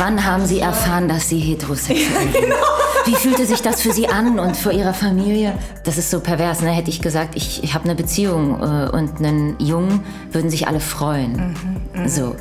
[0.00, 2.32] Wann haben Sie erfahren, dass Sie heterosexuell sind?
[2.32, 2.56] genau.
[3.04, 5.52] Wie fühlte sich das für Sie an und für Ihre Familie?
[5.84, 6.70] Das ist so pervers, ne?
[6.70, 10.02] Hätte ich gesagt, ich, ich habe eine Beziehung äh, und einen Jungen,
[10.32, 11.54] würden sich alle freuen.
[11.94, 12.08] Mhm, mh.
[12.08, 12.34] So.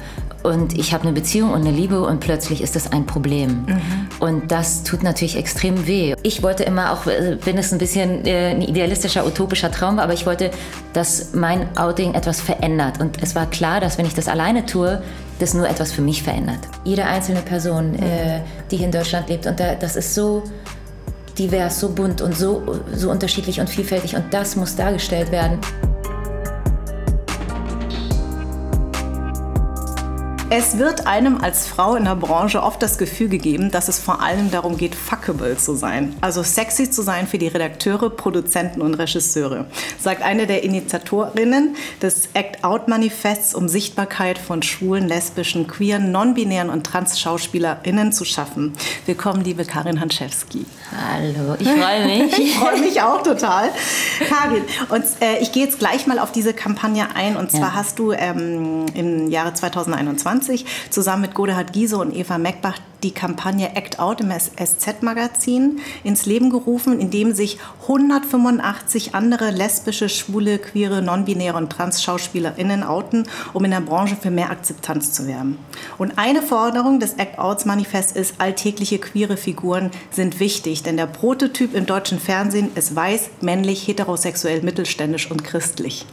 [0.44, 3.66] Und ich habe eine Beziehung und eine Liebe und plötzlich ist das ein Problem.
[3.66, 3.80] Mhm.
[4.20, 6.16] Und das tut natürlich extrem weh.
[6.24, 10.06] Ich wollte immer auch, äh, wenn es ein bisschen äh, ein idealistischer, utopischer Traum war,
[10.06, 10.52] aber ich wollte,
[10.94, 13.02] dass mein Outing etwas verändert.
[13.02, 15.02] Und es war klar, dass wenn ich das alleine tue,
[15.40, 16.60] das nur etwas für mich verändert.
[16.84, 20.44] Jede einzelne Person, äh, die hier in Deutschland lebt, und da, das ist so
[21.38, 25.60] divers, so bunt und so, so unterschiedlich und vielfältig und das muss dargestellt werden.
[30.52, 34.20] Es wird einem als Frau in der Branche oft das Gefühl gegeben, dass es vor
[34.20, 36.16] allem darum geht, fuckable zu sein.
[36.22, 39.68] Also sexy zu sein für die Redakteure, Produzenten und Regisseure,
[40.00, 46.72] sagt eine der Initiatorinnen des Act Out Manifests, um Sichtbarkeit von schwulen, lesbischen, queeren, non-binären
[46.72, 48.74] und trans-SchauspielerInnen zu schaffen.
[49.06, 50.66] Willkommen, liebe Karin Hanschewski.
[50.92, 52.40] Hallo, ich freue mich.
[52.40, 53.70] ich freue mich auch total.
[54.28, 57.38] Karin, und äh, ich gehe jetzt gleich mal auf diese Kampagne ein.
[57.38, 57.74] Und zwar ja.
[57.76, 63.12] hast du ähm, im Jahre 2021 2020 zusammen mit Godehard Giese und Eva Meckbach die
[63.12, 70.60] Kampagne Act Out im SZ-Magazin ins Leben gerufen, in dem sich 185 andere lesbische, schwule,
[70.60, 75.58] queere, non-binäre und trans-SchauspielerInnen outen, um in der Branche für mehr Akzeptanz zu werben.
[75.98, 81.08] Und eine Forderung des Act Outs Manifest ist, alltägliche queere Figuren sind wichtig, denn der
[81.08, 86.06] Prototyp im deutschen Fernsehen ist weiß, männlich, heterosexuell, mittelständisch und christlich.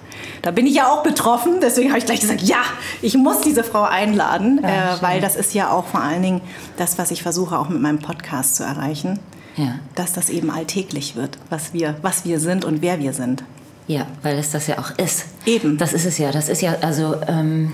[0.43, 2.63] Da bin ich ja auch betroffen, deswegen habe ich gleich gesagt, ja,
[3.03, 6.41] ich muss diese Frau einladen, ja, äh, weil das ist ja auch vor allen Dingen
[6.77, 9.19] das, was ich versuche auch mit meinem Podcast zu erreichen,
[9.57, 9.79] ja.
[9.95, 13.45] dass das eben alltäglich wird, was wir, was wir sind und wer wir sind.
[13.89, 15.27] Ja, weil es das ja auch ist.
[15.45, 15.79] Eben.
[15.79, 16.33] Das ist es ja.
[16.33, 17.73] Das ist ja, also, ähm,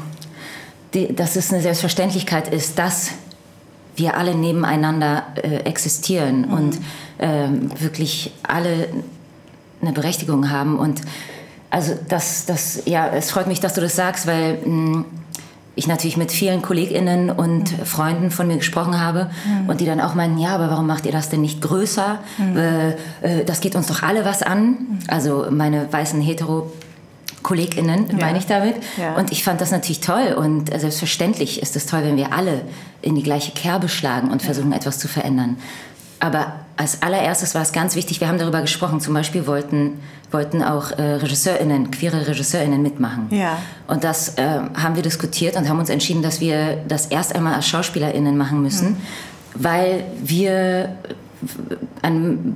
[0.95, 3.11] die, dass es eine Selbstverständlichkeit ist, dass
[3.97, 6.53] wir alle nebeneinander äh, existieren mhm.
[6.53, 6.79] und
[7.19, 8.89] ähm, wirklich alle
[9.81, 10.79] eine Berechtigung haben.
[10.79, 11.01] Und
[11.71, 15.05] also das, das, ja, es freut mich, dass du das sagst, weil mh, mm,
[15.75, 17.85] ich natürlich mit vielen KollegInnen und mhm.
[17.85, 19.69] Freunden von mir gesprochen habe mhm.
[19.69, 22.19] und die dann auch meinen, ja, aber warum macht ihr das denn nicht größer?
[22.39, 22.57] Mhm.
[22.57, 22.91] Äh,
[23.23, 25.01] äh, das geht uns doch alle was an.
[25.09, 26.71] Also meine weißen hetero
[27.43, 28.17] KollegInnen, ja.
[28.17, 28.77] meine ich damit.
[28.97, 29.15] Ja.
[29.15, 32.63] Und ich fand das natürlich toll und selbstverständlich ist es toll, wenn wir alle
[33.01, 34.77] in die gleiche Kerbe schlagen und versuchen, ja.
[34.77, 35.57] etwas zu verändern.
[36.23, 39.99] Aber als allererstes war es ganz wichtig, wir haben darüber gesprochen, zum Beispiel wollten,
[40.31, 43.27] wollten auch äh, RegisseurInnen, queere RegisseurInnen mitmachen.
[43.31, 43.59] Ja.
[43.89, 47.55] Und das äh, haben wir diskutiert und haben uns entschieden, dass wir das erst einmal
[47.55, 48.97] als SchauspielerInnen machen müssen, mhm.
[49.55, 50.95] weil wir
[52.03, 52.55] ein,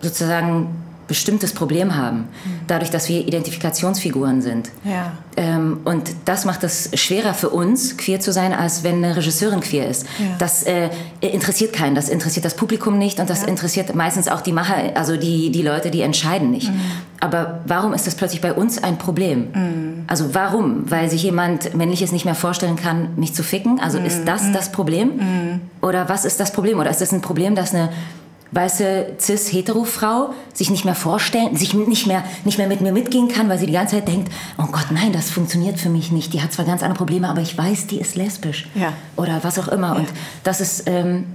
[0.00, 0.68] sozusagen
[1.08, 2.60] bestimmtes Problem haben, mhm.
[2.66, 4.70] dadurch, dass wir Identifikationsfiguren sind.
[4.84, 5.12] Ja.
[5.36, 9.60] Ähm, und das macht es schwerer für uns, queer zu sein, als wenn eine Regisseurin
[9.60, 10.06] queer ist.
[10.18, 10.36] Ja.
[10.38, 13.48] Das äh, interessiert keinen, das interessiert das Publikum nicht und das ja.
[13.48, 16.70] interessiert meistens auch die Macher, also die, die Leute, die entscheiden nicht.
[16.70, 16.80] Mhm.
[17.20, 19.48] Aber warum ist das plötzlich bei uns ein Problem?
[19.52, 20.04] Mhm.
[20.06, 20.90] Also warum?
[20.90, 23.80] Weil sich jemand Männliches nicht mehr vorstellen kann, mich zu ficken?
[23.80, 24.26] Also ist mhm.
[24.26, 24.52] das mhm.
[24.52, 25.16] das Problem?
[25.16, 25.60] Mhm.
[25.80, 26.78] Oder was ist das Problem?
[26.78, 27.88] Oder ist das ein Problem, dass eine
[28.52, 33.48] weiße cis-hetero-Frau sich nicht mehr vorstellen, sich nicht mehr, nicht mehr mit mir mitgehen kann,
[33.48, 36.32] weil sie die ganze Zeit denkt, oh Gott, nein, das funktioniert für mich nicht.
[36.32, 38.68] Die hat zwar ganz andere Probleme, aber ich weiß, die ist lesbisch.
[38.74, 38.92] Ja.
[39.16, 39.88] Oder was auch immer.
[39.88, 39.94] Ja.
[39.96, 40.08] Und
[40.44, 41.26] das ist, ähm,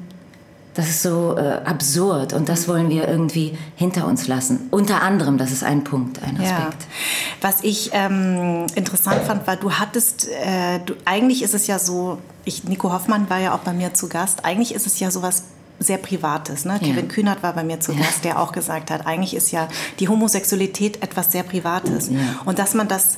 [0.73, 4.67] das ist so äh, absurd und das wollen wir irgendwie hinter uns lassen.
[4.71, 6.81] Unter anderem, das ist ein Punkt, ein Aspekt.
[6.81, 7.41] Ja.
[7.41, 12.17] Was ich ähm, interessant fand, war, du hattest, äh, du, eigentlich ist es ja so,
[12.43, 15.43] ich, Nico Hoffmann war ja auch bei mir zu Gast, eigentlich ist es ja sowas
[15.79, 16.65] sehr Privates.
[16.65, 16.79] Ne?
[16.81, 16.87] Ja.
[16.87, 19.67] Kevin Kühnert war bei mir zu Gast, der auch gesagt hat, eigentlich ist ja
[19.99, 22.09] die Homosexualität etwas sehr Privates.
[22.45, 23.17] Und dass man das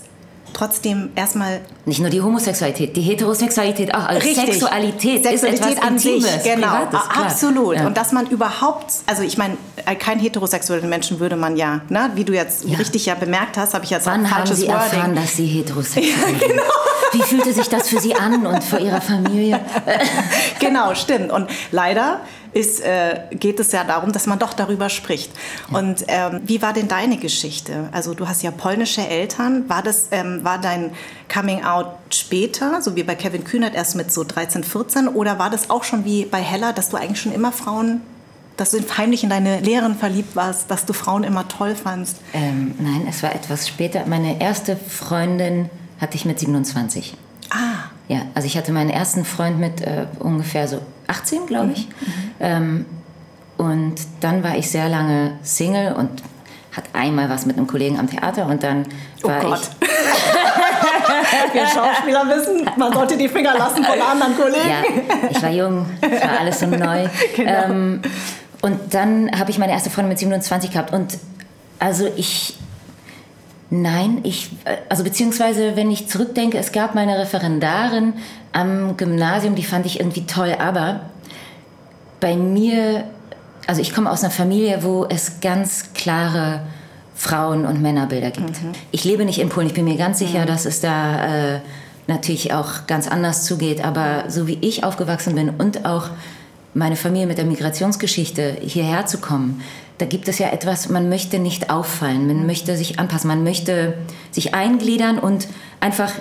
[0.56, 4.46] trotzdem erstmal nicht nur die Homosexualität, die Heterosexualität auch, also Richtig.
[4.46, 7.76] Sexualität, Sexualität ist etwas an Intimes, sich, genau, Privates, absolut.
[7.76, 7.88] Ja.
[7.88, 9.58] Und dass man überhaupt, also ich meine,
[10.00, 12.78] kein heterosexuellen Menschen würde man ja, ne, wie du jetzt ja.
[12.78, 14.72] richtig ja bemerkt hast, habe ich jetzt Wann haben Sie Wording.
[14.72, 16.42] erfahren, dass Sie heterosexuell sind?
[16.42, 16.64] Ja, genau.
[17.12, 19.60] Wie fühlte sich das für Sie an und für Ihre Familie?
[20.60, 21.32] genau, stimmt.
[21.32, 22.22] Und leider
[22.56, 25.30] ist, äh, geht es ja darum, dass man doch darüber spricht.
[25.72, 27.90] Und ähm, wie war denn deine Geschichte?
[27.92, 29.68] Also du hast ja polnische Eltern.
[29.68, 30.92] War, das, ähm, war dein
[31.32, 35.10] Coming Out später, so wie bei Kevin Kühnert erst mit so 13, 14?
[35.10, 38.02] Oder war das auch schon wie bei Hella, dass du eigentlich schon immer Frauen
[38.58, 42.22] dass du heimlich in deine Lehrerin verliebt warst, dass du Frauen immer toll fandst?
[42.34, 44.06] Ähm, nein, es war etwas später.
[44.06, 45.70] Meine erste Freundin
[46.00, 47.18] hatte ich mit 27.
[47.50, 47.90] Ah.
[48.08, 51.88] Ja, also ich hatte meinen ersten Freund mit äh, ungefähr so 18, glaube ich.
[51.88, 52.25] Mhm.
[52.40, 52.86] Ähm,
[53.58, 56.10] und dann war ich sehr lange Single und
[56.76, 58.86] hat einmal was mit einem Kollegen am Theater und dann
[59.24, 59.62] oh war Gott.
[59.82, 59.88] ich.
[61.54, 64.70] Wir Schauspieler wissen, man sollte die Finger lassen von anderen Kollegen.
[64.70, 67.08] Ja, ich war jung, es war alles so neu.
[67.36, 67.52] Genau.
[67.66, 68.02] Ähm,
[68.62, 71.18] und dann habe ich meine erste Freundin mit 27 gehabt und
[71.80, 72.58] also ich
[73.72, 74.52] Nein, ich,
[74.90, 78.14] also beziehungsweise wenn ich zurückdenke, es gab meine Referendarin
[78.54, 81.02] am Gymnasium, die fand ich irgendwie toll, aber
[82.26, 83.04] bei mir,
[83.68, 86.62] also ich komme aus einer Familie, wo es ganz klare
[87.14, 88.64] Frauen- und Männerbilder gibt.
[88.64, 88.72] Mhm.
[88.90, 90.48] Ich lebe nicht in Polen, ich bin mir ganz sicher, mhm.
[90.48, 91.60] dass es da äh,
[92.08, 96.10] natürlich auch ganz anders zugeht, aber so wie ich aufgewachsen bin und auch
[96.74, 99.62] meine Familie mit der Migrationsgeschichte hierher zu kommen,
[100.00, 103.94] da gibt es ja etwas, man möchte nicht auffallen, man möchte sich anpassen, man möchte
[104.32, 105.48] sich eingliedern und
[105.80, 106.12] einfach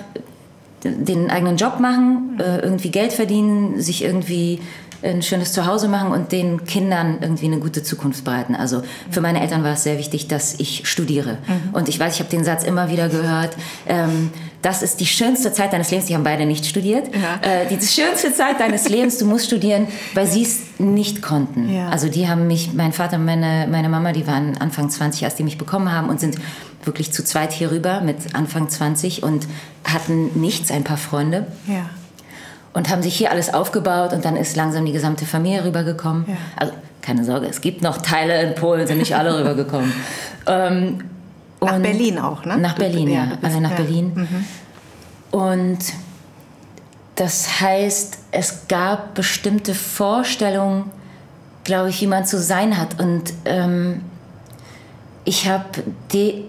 [0.83, 4.61] den eigenen Job machen, äh, irgendwie Geld verdienen, sich irgendwie
[5.05, 8.55] ein schönes Zuhause machen und den Kindern irgendwie eine gute Zukunft bereiten.
[8.55, 11.37] Also für meine Eltern war es sehr wichtig, dass ich studiere.
[11.47, 11.73] Mhm.
[11.73, 13.55] Und ich weiß, ich habe den Satz immer wieder gehört,
[13.87, 14.31] ähm,
[14.61, 16.07] das ist die schönste Zeit deines Lebens.
[16.07, 17.09] Die haben beide nicht studiert.
[17.13, 17.39] Ja.
[17.47, 21.71] Äh, die schönste Zeit deines Lebens, du musst studieren, weil sie es nicht konnten.
[21.71, 21.89] Ja.
[21.89, 25.35] Also die haben mich, mein Vater und meine, meine Mama, die waren Anfang 20, als
[25.35, 26.37] die mich bekommen haben und sind
[26.83, 29.47] wirklich zu zweit hier rüber mit Anfang 20 und
[29.83, 31.45] hatten nichts, ein paar Freunde.
[31.67, 31.89] Ja
[32.75, 36.25] und haben sich hier alles aufgebaut und dann ist langsam die gesamte Familie rübergekommen.
[36.27, 36.35] Ja.
[36.57, 39.91] Also keine Sorge, es gibt noch Teile in Polen, sind nicht alle rübergekommen.
[40.45, 41.03] Ähm,
[41.61, 42.57] nach Berlin auch, ne?
[42.57, 43.77] Nach Berlin, ja, bist, alle nach ja.
[43.77, 44.11] Berlin.
[44.13, 45.39] Mhm.
[45.39, 45.79] Und
[47.15, 50.91] das heißt, es gab bestimmte Vorstellungen,
[51.63, 52.99] glaube ich, wie man zu sein hat.
[52.99, 54.01] Und ähm,
[55.23, 55.63] ich habe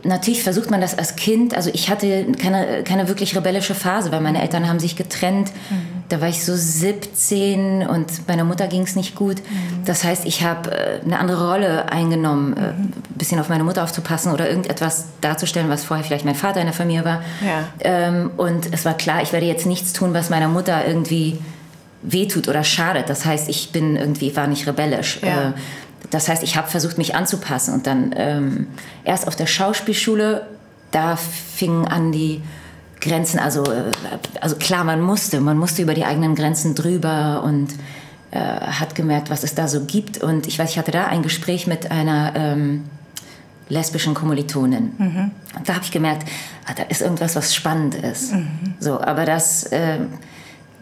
[0.03, 4.21] natürlich versucht man das als Kind, also ich hatte keine, keine wirklich rebellische Phase, weil
[4.21, 5.53] meine Eltern haben sich getrennt.
[5.71, 5.96] Mhm.
[6.09, 9.39] Da war ich so 17 und meiner Mutter ging es nicht gut.
[9.39, 9.85] Mhm.
[9.85, 12.85] Das heißt, ich habe äh, eine andere Rolle eingenommen, äh, mhm.
[12.85, 16.67] ein bisschen auf meine Mutter aufzupassen oder irgendetwas darzustellen, was vorher vielleicht mein Vater in
[16.67, 17.23] der Familie war.
[17.45, 17.65] Ja.
[17.81, 21.39] Ähm, und es war klar, ich werde jetzt nichts tun, was meiner Mutter irgendwie
[22.03, 23.09] wehtut oder schadet.
[23.09, 25.21] Das heißt, ich bin irgendwie, war nicht rebellisch.
[25.23, 25.49] Ja.
[25.49, 25.53] Äh,
[26.11, 27.75] das heißt, ich habe versucht, mich anzupassen.
[27.75, 28.67] Und dann ähm,
[29.05, 30.47] erst auf der Schauspielschule,
[30.93, 32.43] da fingen an die
[33.01, 33.91] Grenzen, also, äh,
[34.41, 37.69] also klar, man musste, man musste über die eigenen Grenzen drüber und
[38.31, 40.19] äh, hat gemerkt, was es da so gibt.
[40.19, 42.85] Und ich weiß, ich hatte da ein Gespräch mit einer ähm,
[43.69, 44.93] lesbischen Kommilitonin.
[44.99, 45.31] Mhm.
[45.57, 46.29] Und da habe ich gemerkt,
[46.67, 48.33] ah, da ist irgendwas, was spannend ist.
[48.33, 48.75] Mhm.
[48.79, 49.99] So, aber das äh,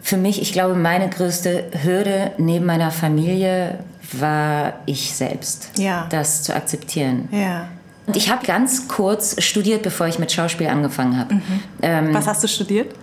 [0.01, 3.79] für mich, ich glaube, meine größte Hürde neben meiner Familie
[4.11, 6.05] war ich selbst, ja.
[6.09, 7.27] das zu akzeptieren.
[7.31, 7.67] Ja.
[8.07, 11.35] Und ich habe ganz kurz studiert, bevor ich mit Schauspiel angefangen habe.
[11.35, 11.41] Mhm.
[11.81, 12.93] Ähm, Was hast du studiert?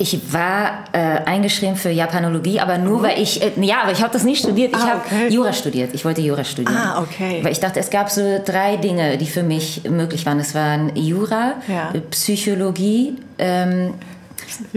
[0.00, 3.02] Ich war äh, eingeschrieben für Japanologie, aber nur mhm.
[3.02, 4.70] weil ich, äh, ja, aber ich habe das nicht studiert.
[4.70, 5.28] Ich ah, habe okay.
[5.28, 5.92] Jura studiert.
[5.92, 6.76] Ich wollte Jura studieren.
[6.76, 7.40] Ah, okay.
[7.42, 10.38] Weil ich dachte, es gab so drei Dinge, die für mich möglich waren.
[10.38, 11.92] Es waren Jura, ja.
[12.10, 13.94] Psychologie ähm,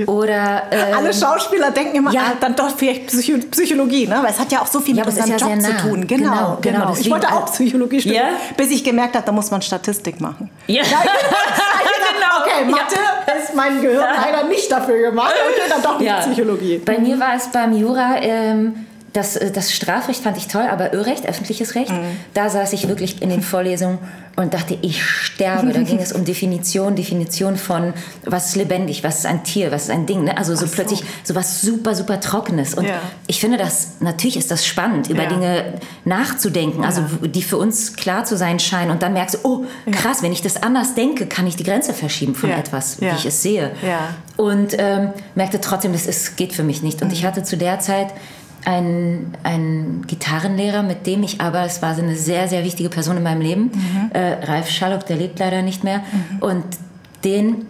[0.05, 4.19] oder, ähm, Alle Schauspieler denken immer, ja, ah, dann doch vielleicht Psycho Psychologie, ne?
[4.21, 6.07] weil es hat ja auch so viel ja, mit unserem ja Job zu tun.
[6.07, 6.57] Genau, genau.
[6.61, 6.79] genau.
[6.79, 6.95] genau.
[6.99, 8.53] Ich wollte auch Psychologie studieren, ja?
[8.55, 10.49] bis ich gemerkt habe, da muss man Statistik machen.
[10.67, 10.83] Ja.
[10.83, 12.41] ja genau.
[12.41, 12.95] Okay, Mathe
[13.41, 15.33] ist mein Gehirn leider nicht dafür gemacht.
[15.33, 16.77] Okay, dann doch nicht Psychologie.
[16.77, 18.17] Bei mir war es beim Jura...
[18.21, 22.17] Ähm, das, äh, das Strafrecht fand ich toll, aber Irrrecht, öffentliches Recht, mhm.
[22.33, 23.99] da saß ich wirklich in den Vorlesungen
[24.37, 25.73] und dachte, ich sterbe.
[25.73, 27.93] Da ging es um Definition, Definition von,
[28.25, 30.23] was ist lebendig, was ist ein Tier, was ist ein Ding.
[30.23, 30.37] Ne?
[30.37, 32.73] Also so, so, plötzlich so was super, super Trockenes.
[32.73, 33.01] Und ja.
[33.27, 35.29] ich finde das, natürlich ist das spannend, über ja.
[35.29, 35.73] Dinge
[36.05, 37.27] nachzudenken, also ja.
[37.27, 38.91] die für uns klar zu sein scheinen.
[38.91, 41.93] Und dann merkst du, oh, krass, wenn ich das anders denke, kann ich die Grenze
[41.93, 43.71] verschieben von etwas, wie ich es sehe.
[44.37, 47.01] Und ähm, merkte trotzdem, das ist, geht für mich nicht.
[47.01, 47.13] Und mhm.
[47.13, 48.07] ich hatte zu der Zeit
[48.65, 53.17] ein, ein Gitarrenlehrer, mit dem ich aber, es war so eine sehr, sehr wichtige Person
[53.17, 54.11] in meinem Leben, mhm.
[54.13, 55.99] äh, Ralf Schallock, der lebt leider nicht mehr.
[55.99, 56.39] Mhm.
[56.39, 56.63] Und
[57.23, 57.65] den,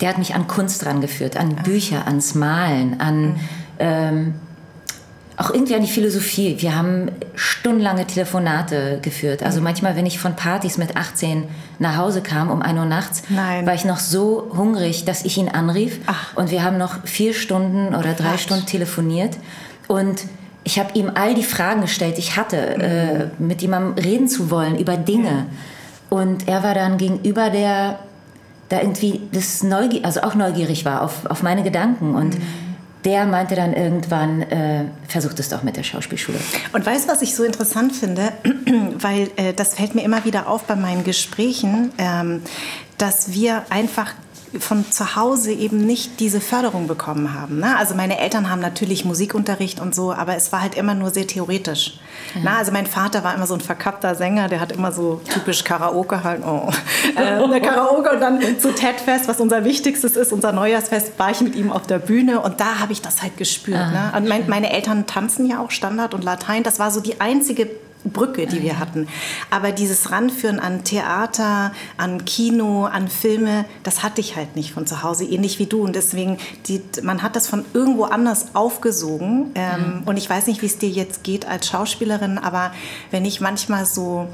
[0.00, 1.62] der hat mich an Kunst rangeführt, an Ach.
[1.62, 3.40] Bücher, ans Malen, an mhm.
[3.78, 4.34] ähm,
[5.40, 6.56] auch irgendwie an die Philosophie.
[6.58, 9.42] Wir haben stundenlange Telefonate geführt.
[9.42, 9.64] Also mhm.
[9.64, 11.44] manchmal, wenn ich von Partys mit 18
[11.78, 13.64] nach Hause kam um 1 Uhr nachts, Nein.
[13.64, 15.98] war ich noch so hungrig, dass ich ihn anrief.
[16.06, 16.36] Ach.
[16.36, 18.38] Und wir haben noch vier Stunden oder drei Ach.
[18.38, 19.38] Stunden telefoniert.
[19.90, 20.26] Und
[20.62, 22.80] ich habe ihm all die Fragen gestellt, die ich hatte, mhm.
[22.80, 25.46] äh, mit jemandem reden zu wollen über Dinge.
[26.10, 27.98] Und er war dann gegenüber der,
[28.68, 32.14] da irgendwie das Neugier, also auch neugierig war auf, auf meine Gedanken.
[32.14, 32.42] Und mhm.
[33.04, 36.38] der meinte dann irgendwann, äh, versucht es doch mit der Schauspielschule.
[36.72, 38.30] Und weißt du, was ich so interessant finde?
[39.00, 42.42] Weil äh, das fällt mir immer wieder auf bei meinen Gesprächen, ähm,
[42.96, 44.12] dass wir einfach
[44.58, 47.60] von zu Hause eben nicht diese Förderung bekommen haben.
[47.60, 47.76] Ne?
[47.76, 51.26] Also meine Eltern haben natürlich Musikunterricht und so, aber es war halt immer nur sehr
[51.26, 51.98] theoretisch.
[52.34, 52.40] Ja.
[52.42, 55.62] Na, also mein Vater war immer so ein verkappter Sänger, der hat immer so typisch
[55.62, 56.68] Karaoke halt, oh.
[57.16, 61.54] äh, Karaoke und dann zu Ted-Fest, was unser wichtigstes ist, unser Neujahrsfest, war ich mit
[61.54, 63.78] ihm auf der Bühne und da habe ich das halt gespürt.
[63.78, 64.12] Ah.
[64.12, 64.18] Ne?
[64.18, 67.68] Und mein, meine Eltern tanzen ja auch Standard und Latein, das war so die einzige
[68.04, 69.08] Brücke, die wir hatten.
[69.50, 74.86] Aber dieses Ranführen an Theater, an Kino, an Filme, das hatte ich halt nicht von
[74.86, 75.82] zu Hause, ähnlich wie du.
[75.82, 79.52] Und deswegen, die, man hat das von irgendwo anders aufgesogen.
[79.54, 80.02] Ähm, mhm.
[80.06, 82.72] Und ich weiß nicht, wie es dir jetzt geht als Schauspielerin, aber
[83.10, 84.28] wenn ich manchmal so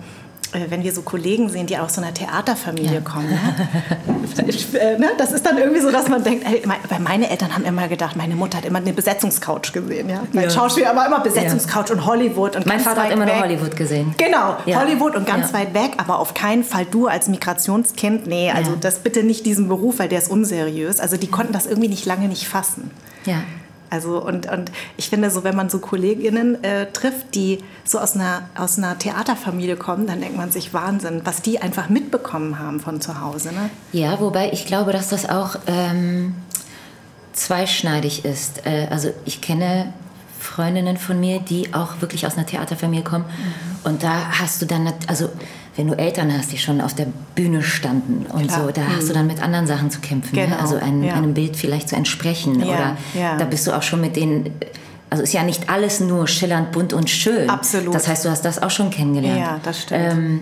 [0.52, 3.00] wenn wir so Kollegen sehen, die aus so einer Theaterfamilie ja.
[3.00, 3.38] kommen, ne?
[4.36, 5.08] Äh, ne?
[5.16, 6.62] das ist dann irgendwie so, dass man denkt, ey,
[7.00, 10.10] meine Eltern haben immer gedacht, meine Mutter hat immer eine Besetzungscouch gesehen.
[10.10, 10.24] Ja?
[10.32, 10.50] Mein ja.
[10.50, 12.54] Schauspieler war immer Besetzungscouch und Hollywood.
[12.54, 14.14] Und mein Vater hat immer nur Hollywood gesehen.
[14.18, 18.76] Genau, Hollywood und ganz weit weg, aber auf keinen Fall du als Migrationskind, nee, also
[18.78, 21.00] das bitte nicht diesen Beruf, weil der ist unseriös.
[21.00, 22.90] Also die konnten das irgendwie nicht lange nicht fassen.
[23.24, 23.42] Ja.
[23.90, 28.14] Also und, und ich finde so, wenn man so Kolleginnen äh, trifft, die so aus
[28.14, 32.80] einer, aus einer Theaterfamilie kommen, dann denkt man sich Wahnsinn, was die einfach mitbekommen haben
[32.80, 33.52] von zu Hause.
[33.52, 33.70] Ne?
[33.92, 36.34] Ja, wobei ich glaube, dass das auch ähm,
[37.32, 38.66] zweischneidig ist.
[38.66, 39.92] Äh, also ich kenne
[40.38, 43.24] Freundinnen von mir, die auch wirklich aus einer Theaterfamilie kommen.
[43.24, 43.90] Mhm.
[43.90, 45.28] Und da hast du dann, also
[45.76, 48.64] wenn du Eltern hast, die schon auf der Bühne standen und Klar.
[48.64, 48.96] so, da mhm.
[48.96, 50.34] hast du dann mit anderen Sachen zu kämpfen.
[50.34, 50.44] Ne?
[50.44, 50.56] Genau.
[50.56, 50.62] Ne?
[50.62, 51.14] Also ein, ja.
[51.14, 52.60] einem Bild vielleicht zu entsprechen.
[52.60, 52.66] Ja.
[52.66, 53.36] Oder ja.
[53.36, 54.50] da bist du auch schon mit denen.
[55.10, 57.48] Also ist ja nicht alles nur schillernd, bunt und schön.
[57.48, 57.94] Absolut.
[57.94, 59.38] Das heißt, du hast das auch schon kennengelernt.
[59.38, 60.12] Ja, das stimmt.
[60.12, 60.40] Ähm,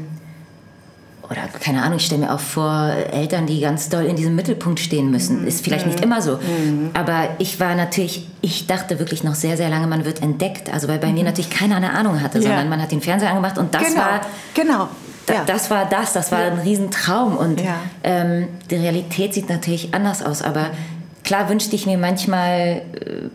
[1.31, 4.79] oder keine Ahnung, ich stelle mir auch vor, Eltern, die ganz doll in diesem Mittelpunkt
[4.79, 5.43] stehen müssen.
[5.43, 5.49] Mhm.
[5.49, 5.93] Ist vielleicht mhm.
[5.93, 6.37] nicht immer so.
[6.37, 6.91] Mhm.
[6.95, 10.73] Aber ich war natürlich, ich dachte wirklich noch sehr, sehr lange, man wird entdeckt.
[10.73, 11.27] Also weil bei mir mhm.
[11.27, 12.45] natürlich keiner eine Ahnung hatte, ja.
[12.45, 14.01] sondern man hat den Fernseher angemacht und das genau.
[14.01, 14.21] war.
[14.55, 14.89] Genau.
[15.29, 15.45] Ja.
[15.45, 17.37] Das war das, das war ein Riesentraum.
[17.37, 17.77] Und ja.
[18.03, 20.43] ähm, die Realität sieht natürlich anders aus.
[20.43, 20.71] Aber
[21.23, 23.29] klar wünschte ich mir manchmal äh,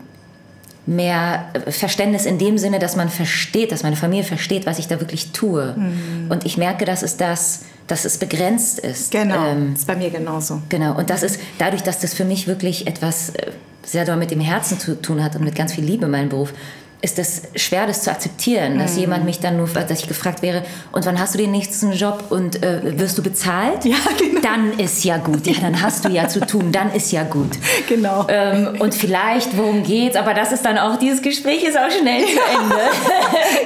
[0.86, 5.00] mehr Verständnis in dem Sinne, dass man versteht, dass meine Familie versteht, was ich da
[5.00, 5.74] wirklich tue.
[5.76, 6.30] Mhm.
[6.30, 9.12] Und ich merke, dass es das, dass es begrenzt ist.
[9.12, 10.62] Genau, ähm, ist bei mir genauso.
[10.68, 13.52] Genau, und das ist dadurch, dass das für mich wirklich etwas äh,
[13.84, 16.52] sehr doll mit dem Herzen zu tun hat und mit ganz viel Liebe, mein Beruf,
[17.02, 19.00] ist es schwer, das zu akzeptieren, dass mhm.
[19.00, 22.24] jemand mich dann nur, dass ich gefragt wäre, und wann hast du den nächsten Job
[22.30, 23.84] und äh, wirst du bezahlt?
[23.84, 24.40] Ja, genau.
[24.40, 25.46] Dann ist ja gut.
[25.46, 27.50] Ja, dann hast du ja zu tun, dann ist ja gut.
[27.88, 28.26] Genau.
[28.28, 30.16] Ähm, und vielleicht, worum geht's?
[30.16, 32.76] Aber das ist dann auch, dieses Gespräch ist auch schnell zu Ende.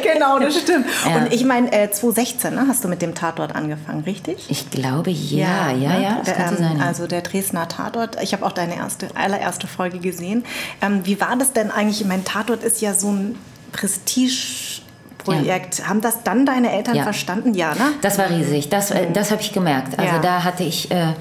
[0.15, 0.87] genau, das stimmt.
[1.07, 1.17] Ja.
[1.17, 4.47] Und ich meine, äh, 2016 ne, hast du mit dem Tatort angefangen, richtig?
[4.49, 6.01] Ich glaube, ja, ja, ja.
[6.01, 8.17] ja das der, ähm, sein, Also der Dresdner Tatort.
[8.23, 10.45] Ich habe auch deine erste, allererste Folge gesehen.
[10.81, 12.05] Ähm, wie war das denn eigentlich?
[12.05, 13.24] Mein Tatort ist ja so ein
[13.73, 15.79] Prestigeprojekt.
[15.79, 15.89] Ja.
[15.89, 17.03] Haben das dann deine Eltern ja.
[17.03, 17.55] verstanden?
[17.55, 17.93] Ja, ne?
[18.03, 18.69] Das war riesig.
[18.69, 19.99] Das, äh, das habe ich gemerkt.
[19.99, 20.21] Also ja.
[20.21, 21.13] da hatte ich, äh,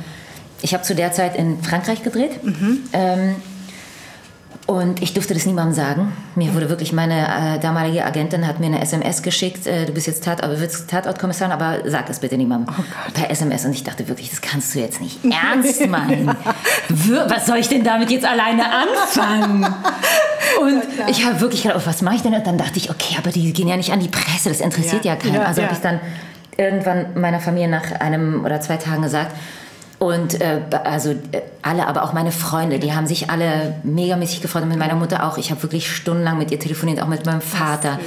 [0.62, 2.43] ich habe zu der Zeit in Frankreich gedreht.
[2.43, 2.83] Mhm.
[2.93, 3.36] Ähm,
[4.65, 6.13] und ich durfte das niemandem sagen.
[6.36, 9.67] Mir wurde wirklich meine äh, damalige Agentin hat mir eine SMS geschickt.
[9.67, 12.74] Äh, du bist jetzt Tat, aber willst Tatortkommissarin, aber sag es bitte niemandem.
[12.77, 13.65] Oh per SMS.
[13.65, 16.27] Und ich dachte wirklich, das kannst du jetzt nicht ernst meinen.
[16.27, 17.29] ja.
[17.29, 19.65] Was soll ich denn damit jetzt alleine anfangen?
[20.62, 22.34] Und ja, ich habe wirklich gedacht, oh, was mache ich denn?
[22.34, 25.03] Und dann dachte ich, okay, aber die gehen ja nicht an die Presse, das interessiert
[25.03, 25.41] ja, ja keinen.
[25.41, 26.00] also habe ich dann
[26.55, 29.36] irgendwann meiner Familie nach einem oder zwei Tagen gesagt,
[30.03, 34.63] und äh, also äh, alle, aber auch meine Freunde, die haben sich alle megamäßig gefreut
[34.63, 35.38] und mit meiner Mutter auch.
[35.38, 38.00] Ich habe wirklich stundenlang mit ihr telefoniert, auch mit meinem Vater.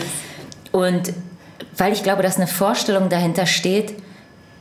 [0.72, 1.12] Und
[1.76, 3.94] weil ich glaube, dass eine Vorstellung dahinter steht,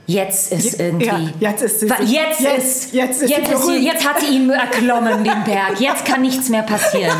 [0.07, 1.05] Jetzt ist irgendwie.
[1.05, 1.87] Ja, jetzt ist sie.
[1.87, 5.79] Jetzt, jetzt, ist, jetzt, ist jetzt, ist sie, jetzt hat sie ihn erklommen, den Berg.
[5.79, 7.17] Jetzt kann nichts mehr passieren.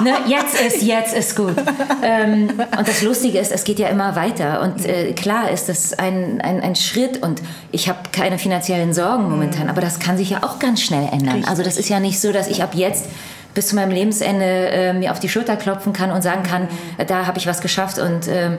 [0.00, 0.12] Ne?
[0.26, 1.54] Jetzt ist, jetzt ist gut.
[2.02, 4.62] Ähm, und das Lustige ist, es geht ja immer weiter.
[4.62, 9.30] Und äh, klar ist das ein, ein, ein Schritt und ich habe keine finanziellen Sorgen
[9.30, 11.36] momentan, aber das kann sich ja auch ganz schnell ändern.
[11.36, 11.48] Richtig.
[11.48, 13.06] Also, das ist ja nicht so, dass ich ab jetzt
[13.54, 17.04] bis zu meinem Lebensende äh, mir auf die Schulter klopfen kann und sagen kann, äh,
[17.04, 18.26] da habe ich was geschafft und.
[18.28, 18.56] Äh,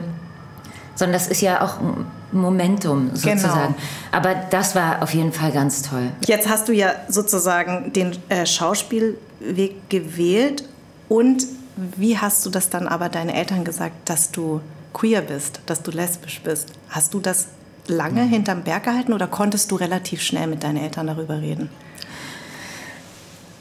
[0.98, 1.74] sondern das ist ja auch
[2.32, 3.74] Momentum sozusagen.
[3.74, 3.86] Genau.
[4.12, 6.10] Aber das war auf jeden Fall ganz toll.
[6.26, 10.64] Jetzt hast du ja sozusagen den äh, Schauspielweg gewählt
[11.08, 14.60] und wie hast du das dann aber deinen Eltern gesagt, dass du
[14.92, 16.72] queer bist, dass du lesbisch bist?
[16.88, 17.48] Hast du das
[17.86, 18.30] lange mhm.
[18.30, 21.68] hinterm Berg gehalten oder konntest du relativ schnell mit deinen Eltern darüber reden?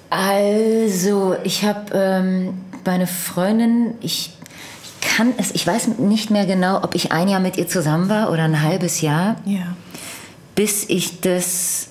[0.10, 2.54] Also, ich habe ähm,
[2.86, 4.32] meine Freundin, ich
[5.06, 8.32] kann es, ich weiß nicht mehr genau, ob ich ein Jahr mit ihr zusammen war
[8.32, 9.76] oder ein halbes Jahr, ja.
[10.56, 11.88] bis ich das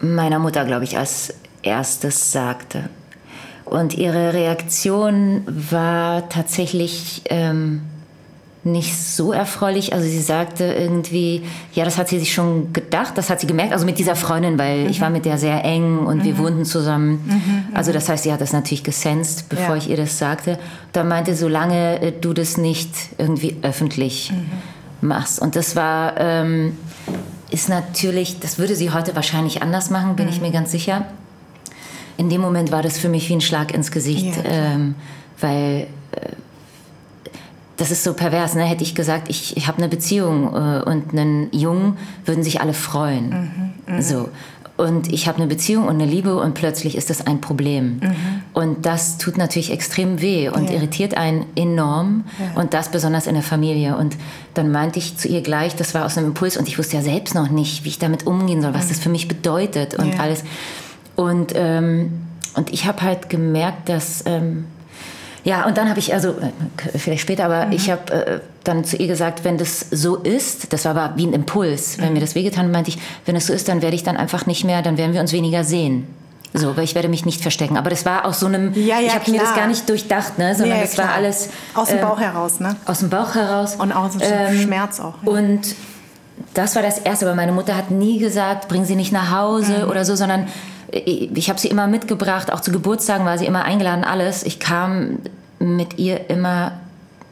[0.00, 2.88] meiner Mutter, glaube ich, als erstes sagte.
[3.64, 7.82] und ihre Reaktion war tatsächlich ähm,
[8.72, 9.92] nicht so erfreulich.
[9.92, 13.72] Also sie sagte irgendwie, ja, das hat sie sich schon gedacht, das hat sie gemerkt,
[13.72, 14.90] also mit dieser Freundin, weil mhm.
[14.90, 16.24] ich war mit der sehr eng und mhm.
[16.24, 17.20] wir wohnten zusammen.
[17.24, 17.64] Mhm, mhm.
[17.74, 19.76] Also das heißt, sie hat das natürlich gesensed, bevor ja.
[19.76, 20.58] ich ihr das sagte.
[20.92, 25.08] Da meinte, solange äh, du das nicht irgendwie öffentlich mhm.
[25.08, 25.40] machst.
[25.40, 26.76] Und das war, ähm,
[27.50, 30.46] ist natürlich, das würde sie heute wahrscheinlich anders machen, bin ich mhm.
[30.46, 31.06] mir ganz sicher.
[32.16, 34.96] In dem Moment war das für mich wie ein Schlag ins Gesicht, ja, ähm,
[35.40, 36.32] weil äh,
[37.78, 38.64] das ist so pervers, ne?
[38.64, 42.74] Hätte ich gesagt, ich, ich habe eine Beziehung äh, und einen Jungen, würden sich alle
[42.74, 43.72] freuen.
[43.86, 44.02] Mhm, mh.
[44.02, 44.28] So.
[44.76, 48.00] Und ich habe eine Beziehung und eine Liebe und plötzlich ist das ein Problem.
[48.00, 48.16] Mhm.
[48.52, 50.76] Und das tut natürlich extrem weh und ja.
[50.76, 52.24] irritiert einen enorm.
[52.38, 52.60] Ja.
[52.60, 53.96] Und das besonders in der Familie.
[53.96, 54.16] Und
[54.54, 57.02] dann meinte ich zu ihr gleich, das war aus einem Impuls und ich wusste ja
[57.02, 58.88] selbst noch nicht, wie ich damit umgehen soll, was mhm.
[58.90, 60.20] das für mich bedeutet und ja.
[60.20, 60.44] alles.
[61.16, 62.22] Und, ähm,
[62.54, 64.66] und ich habe halt gemerkt, dass ähm,
[65.48, 67.72] ja, und dann habe ich, also äh, vielleicht später, aber mhm.
[67.72, 71.26] ich habe äh, dann zu ihr gesagt, wenn das so ist, das war aber wie
[71.26, 72.14] ein Impuls, wenn mhm.
[72.14, 74.44] mir das wehgetan hat, meinte ich, wenn es so ist, dann werde ich dann einfach
[74.44, 76.06] nicht mehr, dann werden wir uns weniger sehen.
[76.52, 77.78] So, weil ich werde mich nicht verstecken.
[77.78, 80.38] Aber das war aus so einem, ja, ja, ich habe mir das gar nicht durchdacht,
[80.38, 81.08] ne, sondern ja, das klar.
[81.08, 82.76] war alles aus dem Bauch äh, heraus, ne?
[82.84, 85.14] Aus dem Bauch heraus und aus dem ähm, Schmerz auch.
[85.24, 85.74] Und
[86.52, 89.84] das war das Erste, weil meine Mutter hat nie gesagt, bring sie nicht nach Hause
[89.84, 89.90] mhm.
[89.90, 90.46] oder so, sondern
[90.90, 94.42] ich habe sie immer mitgebracht, auch zu Geburtstagen war sie immer eingeladen, alles.
[94.42, 95.18] Ich kam
[95.58, 96.72] mit ihr immer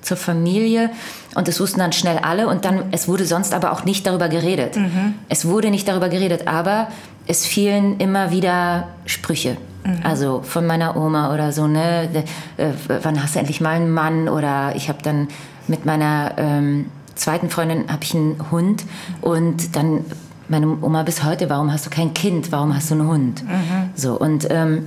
[0.02, 0.90] zur Familie
[1.34, 4.28] und das wussten dann schnell alle und dann, es wurde sonst aber auch nicht darüber
[4.28, 4.76] geredet.
[4.76, 5.14] Mhm.
[5.28, 6.88] Es wurde nicht darüber geredet, aber
[7.26, 9.56] es fielen immer wieder Sprüche.
[9.84, 9.98] Mhm.
[10.04, 12.08] Also von meiner Oma oder so, ne,
[12.56, 12.68] äh,
[13.02, 15.28] wann hast du endlich mal einen Mann oder ich habe dann
[15.66, 18.84] mit meiner ähm, zweiten Freundin habe ich einen Hund
[19.20, 20.04] und dann
[20.48, 23.42] meine Oma bis heute, warum hast du kein Kind, warum hast du einen Hund?
[23.42, 23.90] Mhm.
[23.96, 24.86] So und ähm,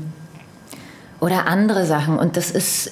[1.19, 2.17] oder andere Sachen.
[2.17, 2.91] Und das ist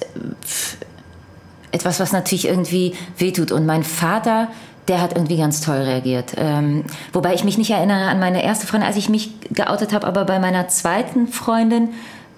[1.71, 3.51] etwas, was natürlich irgendwie wehtut.
[3.51, 4.47] Und mein Vater,
[4.87, 6.33] der hat irgendwie ganz toll reagiert.
[6.37, 10.07] Ähm, wobei ich mich nicht erinnere an meine erste Freundin, als ich mich geoutet habe,
[10.07, 11.89] aber bei meiner zweiten Freundin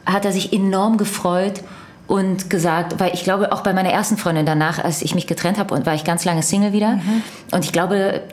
[0.05, 1.61] hat er sich enorm gefreut
[2.09, 5.59] und gesagt, weil ich glaube, auch bei meiner ersten Freundin danach, als ich mich getrennt
[5.59, 6.95] habe, und war ich ganz lange Single wieder.
[6.95, 7.21] Mhm.
[7.51, 8.23] Und ich glaube,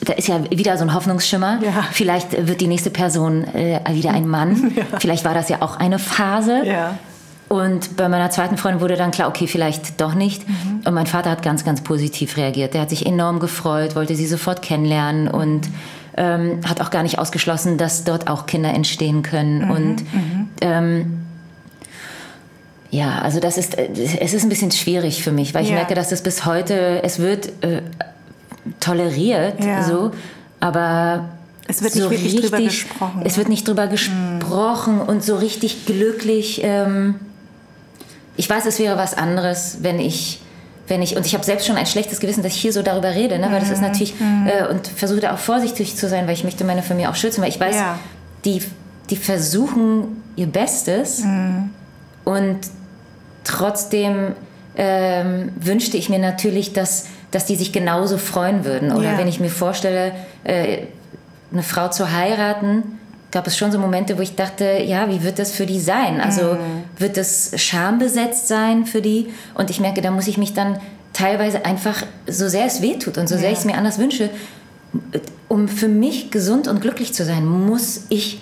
[0.00, 1.58] da ist ja wieder so ein Hoffnungsschimmer.
[1.60, 1.84] Ja.
[1.90, 4.46] Vielleicht wird die nächste Person äh, wieder ein Mann.
[4.76, 4.84] Ja.
[5.00, 6.62] Vielleicht war das ja auch eine Phase.
[6.66, 6.98] Ja.
[7.48, 10.46] Und bei meiner zweiten Freundin wurde dann klar, okay, vielleicht doch nicht.
[10.46, 10.82] Mhm.
[10.84, 12.74] Und mein Vater hat ganz, ganz positiv reagiert.
[12.74, 15.68] Der hat sich enorm gefreut, wollte sie sofort kennenlernen und
[16.16, 19.64] ähm, hat auch gar nicht ausgeschlossen, dass dort auch Kinder entstehen können.
[19.64, 19.70] Mhm.
[19.70, 20.48] Und mhm.
[20.60, 21.25] ähm,
[22.90, 25.76] ja, also das ist, es ist ein bisschen schwierig für mich, weil ich ja.
[25.76, 27.82] merke, dass das bis heute, es wird äh,
[28.80, 29.82] toleriert, ja.
[29.82, 30.12] so,
[30.60, 31.28] aber
[31.68, 33.22] es wird so nicht richtig, drüber gesprochen.
[33.24, 35.08] Es wird nicht drüber gesprochen mm.
[35.08, 36.60] und so richtig glücklich.
[36.62, 37.16] Ähm,
[38.36, 40.40] ich weiß, es wäre was anderes, wenn ich,
[40.86, 43.14] wenn ich, und ich habe selbst schon ein schlechtes Gewissen, dass ich hier so darüber
[43.14, 43.48] rede, ne?
[43.50, 43.88] weil das ist mhm.
[43.88, 44.46] natürlich, mm.
[44.46, 47.42] äh, und versuche da auch vorsichtig zu sein, weil ich möchte meine Familie auch schützen,
[47.42, 47.98] weil ich weiß, ja.
[48.44, 48.62] die,
[49.10, 51.70] die versuchen ihr Bestes mm.
[52.26, 52.58] Und
[53.44, 54.32] trotzdem
[54.76, 58.90] ähm, wünschte ich mir natürlich, dass, dass die sich genauso freuen würden.
[58.90, 59.18] Oder ja.
[59.18, 60.12] wenn ich mir vorstelle,
[60.42, 60.78] äh,
[61.52, 62.98] eine Frau zu heiraten,
[63.30, 66.20] gab es schon so Momente, wo ich dachte, ja, wie wird das für die sein?
[66.20, 66.82] Also mhm.
[66.98, 69.32] wird das schambesetzt sein für die?
[69.54, 70.80] Und ich merke, da muss ich mich dann
[71.12, 73.42] teilweise einfach, so sehr es weh tut und so ja.
[73.42, 74.30] sehr ich es mir anders wünsche,
[75.46, 78.40] um für mich gesund und glücklich zu sein, muss ich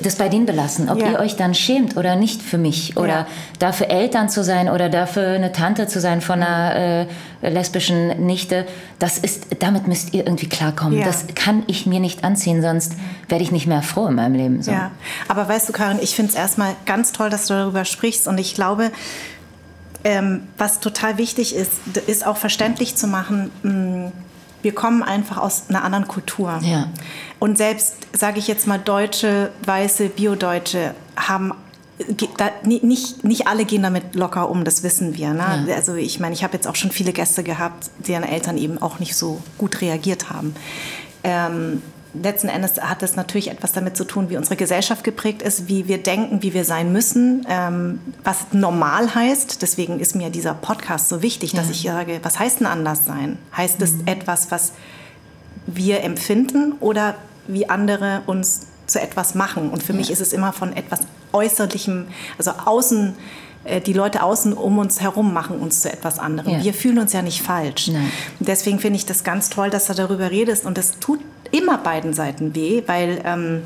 [0.00, 1.10] das bei denen belassen, ob ja.
[1.10, 3.26] ihr euch dann schämt oder nicht für mich oder ja.
[3.58, 7.06] dafür Eltern zu sein oder dafür eine Tante zu sein von einer
[7.42, 8.64] äh, lesbischen Nichte,
[9.00, 11.00] das ist, damit müsst ihr irgendwie klarkommen.
[11.00, 11.04] Ja.
[11.04, 12.92] Das kann ich mir nicht anziehen, sonst
[13.28, 14.62] werde ich nicht mehr froh in meinem Leben.
[14.62, 14.70] So.
[14.70, 14.92] Ja,
[15.26, 18.38] aber weißt du, Karin, ich finde es erstmal ganz toll, dass du darüber sprichst und
[18.38, 18.92] ich glaube,
[20.04, 21.72] ähm, was total wichtig ist,
[22.06, 24.12] ist auch verständlich zu machen, mh, mm,
[24.62, 26.60] wir kommen einfach aus einer anderen Kultur.
[26.62, 26.86] Ja.
[27.42, 31.52] Und selbst, sage ich jetzt mal, deutsche, weiße, Biodeutsche haben
[32.36, 35.30] da, nicht, nicht alle gehen damit locker um, das wissen wir.
[35.30, 35.64] Ne?
[35.66, 35.74] Ja.
[35.74, 39.00] Also ich meine, ich habe jetzt auch schon viele Gäste gehabt, deren Eltern eben auch
[39.00, 40.54] nicht so gut reagiert haben.
[41.24, 41.82] Ähm,
[42.14, 45.88] letzten Endes hat es natürlich etwas damit zu tun, wie unsere Gesellschaft geprägt ist, wie
[45.88, 49.62] wir denken, wie wir sein müssen, ähm, was normal heißt.
[49.62, 53.36] Deswegen ist mir dieser Podcast so wichtig, dass ich sage, was heißt denn anders sein?
[53.56, 54.06] Heißt es mhm.
[54.06, 54.74] etwas, was
[55.66, 59.70] wir empfinden oder wie andere uns zu etwas machen?
[59.70, 59.98] Und für ja.
[59.98, 61.00] mich ist es immer von etwas
[61.32, 63.14] Äußerlichem, also außen
[63.64, 66.54] äh, die Leute außen um uns herum machen uns zu etwas anderem.
[66.54, 66.64] Ja.
[66.64, 67.88] Wir fühlen uns ja nicht falsch.
[67.88, 68.10] Nein.
[68.40, 70.66] Deswegen finde ich das ganz toll, dass du darüber redest.
[70.66, 73.62] Und das tut immer beiden Seiten weh, weil ähm,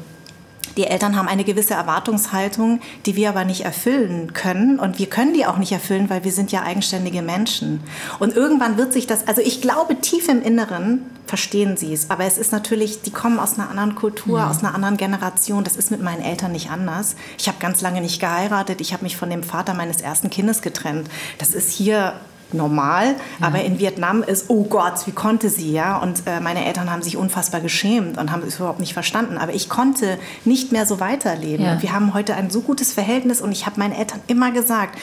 [0.76, 4.78] Die Eltern haben eine gewisse Erwartungshaltung, die wir aber nicht erfüllen können.
[4.78, 7.80] Und wir können die auch nicht erfüllen, weil wir sind ja eigenständige Menschen.
[8.18, 12.10] Und irgendwann wird sich das, also ich glaube, tief im Inneren verstehen sie es.
[12.10, 14.50] Aber es ist natürlich, die kommen aus einer anderen Kultur, ja.
[14.50, 15.64] aus einer anderen Generation.
[15.64, 17.16] Das ist mit meinen Eltern nicht anders.
[17.38, 18.80] Ich habe ganz lange nicht geheiratet.
[18.80, 21.08] Ich habe mich von dem Vater meines ersten Kindes getrennt.
[21.38, 22.14] Das ist hier
[22.52, 23.46] normal, ja.
[23.46, 25.98] aber in Vietnam ist, oh Gott, wie konnte sie, ja?
[25.98, 29.38] Und äh, meine Eltern haben sich unfassbar geschämt und haben es überhaupt nicht verstanden.
[29.38, 31.64] Aber ich konnte nicht mehr so weiterleben.
[31.64, 31.72] Ja.
[31.72, 34.98] Und wir haben heute ein so gutes Verhältnis und ich habe meinen Eltern immer gesagt,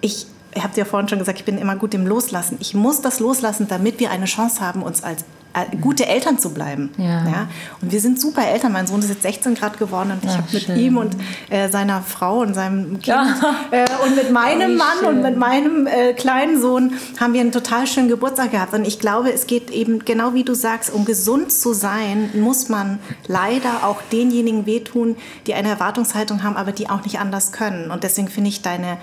[0.00, 2.58] ich ich habe dir ja vorhin schon gesagt, ich bin immer gut im Loslassen.
[2.60, 5.24] Ich muss das loslassen, damit wir eine Chance haben, uns als
[5.80, 6.90] gute Eltern zu bleiben.
[6.96, 7.26] Ja.
[7.26, 7.48] ja.
[7.80, 8.72] Und wir sind super Eltern.
[8.72, 11.14] Mein Sohn ist jetzt 16 Grad geworden und ich habe mit ihm und
[11.50, 13.36] äh, seiner Frau und seinem Kind ja.
[13.70, 15.08] äh, und mit meinem Mann schön.
[15.08, 18.72] und mit meinem äh, kleinen Sohn haben wir einen total schönen Geburtstag gehabt.
[18.72, 22.68] Und ich glaube, es geht eben genau wie du sagst, um gesund zu sein, muss
[22.68, 27.90] man leider auch denjenigen wehtun, die eine Erwartungshaltung haben, aber die auch nicht anders können.
[27.90, 28.96] Und deswegen finde ich deine,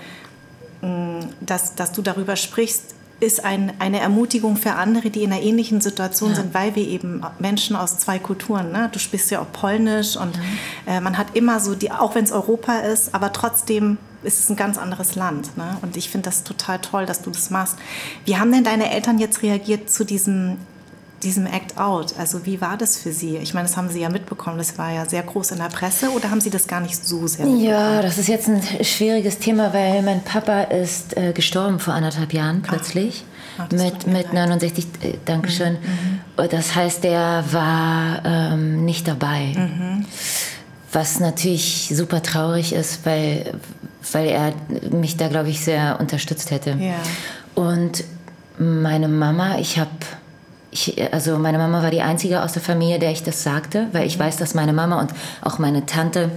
[0.82, 5.32] mh, mm, dass, dass du darüber sprichst, ist ein, eine Ermutigung für andere, die in
[5.32, 6.36] einer ähnlichen Situation ja.
[6.36, 8.88] sind, weil wir eben Menschen aus zwei Kulturen, ne?
[8.90, 10.42] du sprichst ja auch Polnisch und mhm.
[10.86, 14.50] äh, man hat immer so, die, auch wenn es Europa ist, aber trotzdem ist es
[14.50, 15.56] ein ganz anderes Land.
[15.56, 15.78] Ne?
[15.82, 17.76] Und ich finde das total toll, dass du das machst.
[18.24, 20.58] Wie haben denn deine Eltern jetzt reagiert zu diesem
[21.22, 22.14] diesem Act Out?
[22.18, 23.36] Also wie war das für Sie?
[23.36, 26.10] Ich meine, das haben Sie ja mitbekommen, das war ja sehr groß in der Presse
[26.10, 27.64] oder haben Sie das gar nicht so sehr mitbekommen?
[27.64, 32.32] Ja, das ist jetzt ein schwieriges Thema, weil mein Papa ist äh, gestorben vor anderthalb
[32.32, 33.24] Jahren plötzlich.
[33.26, 33.30] Ach.
[33.58, 35.74] Ach, mit, mit 69, äh, Dankeschön.
[35.74, 35.78] Mhm.
[36.44, 36.48] mhm.
[36.50, 39.52] Das heißt, der war ähm, nicht dabei.
[39.54, 40.06] Mhm.
[40.92, 43.52] Was natürlich super traurig ist, weil,
[44.12, 44.52] weil er
[44.90, 46.70] mich da, glaube ich, sehr unterstützt hätte.
[46.80, 46.94] Ja.
[47.54, 48.04] Und
[48.58, 49.90] meine Mama, ich habe
[50.70, 54.06] ich, also meine Mama war die einzige aus der Familie, der ich das sagte, weil
[54.06, 55.10] ich weiß, dass meine Mama und
[55.42, 56.30] auch meine Tante,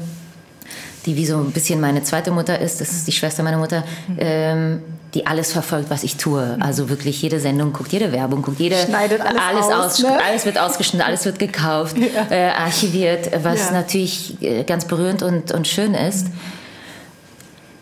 [1.05, 3.83] die wie so ein bisschen meine zweite Mutter ist, das ist die Schwester meiner Mutter,
[4.17, 4.81] ähm,
[5.13, 6.57] die alles verfolgt, was ich tue.
[6.59, 10.17] Also wirklich jede Sendung guckt, jede Werbung guckt, jede Schneidet alles, alles aus, aus ne?
[10.25, 12.35] alles wird ausgeschnitten, alles wird gekauft, ja.
[12.35, 13.71] äh, archiviert, was ja.
[13.71, 16.27] natürlich äh, ganz berührend und, und schön ist.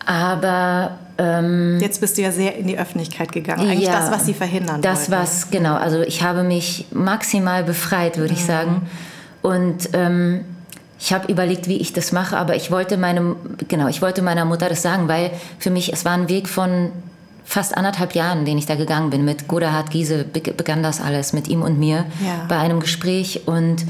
[0.04, 3.68] Aber ähm, Jetzt bist du ja sehr in die Öffentlichkeit gegangen.
[3.68, 5.22] Eigentlich ja, das, was sie verhindern Das wollten.
[5.22, 5.74] was, genau.
[5.74, 8.38] Also ich habe mich maximal befreit, würde mhm.
[8.38, 8.88] ich sagen.
[9.42, 10.44] Und ähm,
[10.98, 13.36] ich habe überlegt, wie ich das mache, aber ich wollte meinem,
[13.68, 16.90] genau, ich wollte meiner Mutter das sagen, weil für mich, es war ein Weg von
[17.44, 19.24] fast anderthalb Jahren, den ich da gegangen bin.
[19.24, 22.46] Mit Godehard Giese begann das alles, mit ihm und mir ja.
[22.48, 23.84] bei einem Gespräch und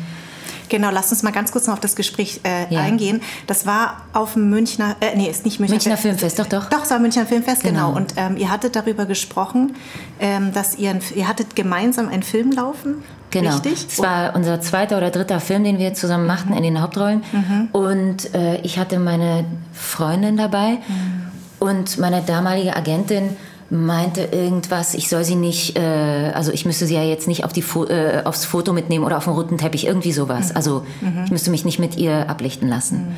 [0.72, 2.80] Genau, lass uns mal ganz kurz noch auf das Gespräch äh, ja.
[2.80, 3.20] eingehen.
[3.46, 6.70] Das war auf dem Münchner, äh, nee, ist nicht Münchner, Münchner Filmfest, doch, doch.
[6.70, 7.88] Doch, es war Münchner Filmfest, genau.
[7.88, 7.96] genau.
[7.98, 9.74] Und ähm, ihr hattet darüber gesprochen,
[10.18, 13.04] ähm, dass ihr, ihr hattet gemeinsam einen Film laufen.
[13.30, 13.50] Genau.
[13.50, 13.87] Richtig?
[13.87, 17.22] Es war unser zweiter oder dritter Film, den wir zusammen machten in den Hauptrollen.
[17.32, 17.68] Mhm.
[17.72, 21.32] Und äh, ich hatte meine Freundin dabei mhm.
[21.58, 23.37] und meine damalige Agentin
[23.72, 27.54] meinte irgendwas, ich soll sie nicht, äh, also ich müsste sie ja jetzt nicht auf
[27.54, 30.50] die Fo äh, aufs Foto mitnehmen oder auf den roten Teppich, irgendwie sowas.
[30.50, 30.56] Mhm.
[30.56, 31.24] Also mhm.
[31.24, 32.98] ich müsste mich nicht mit ihr ablichten lassen.
[32.98, 33.16] Mhm.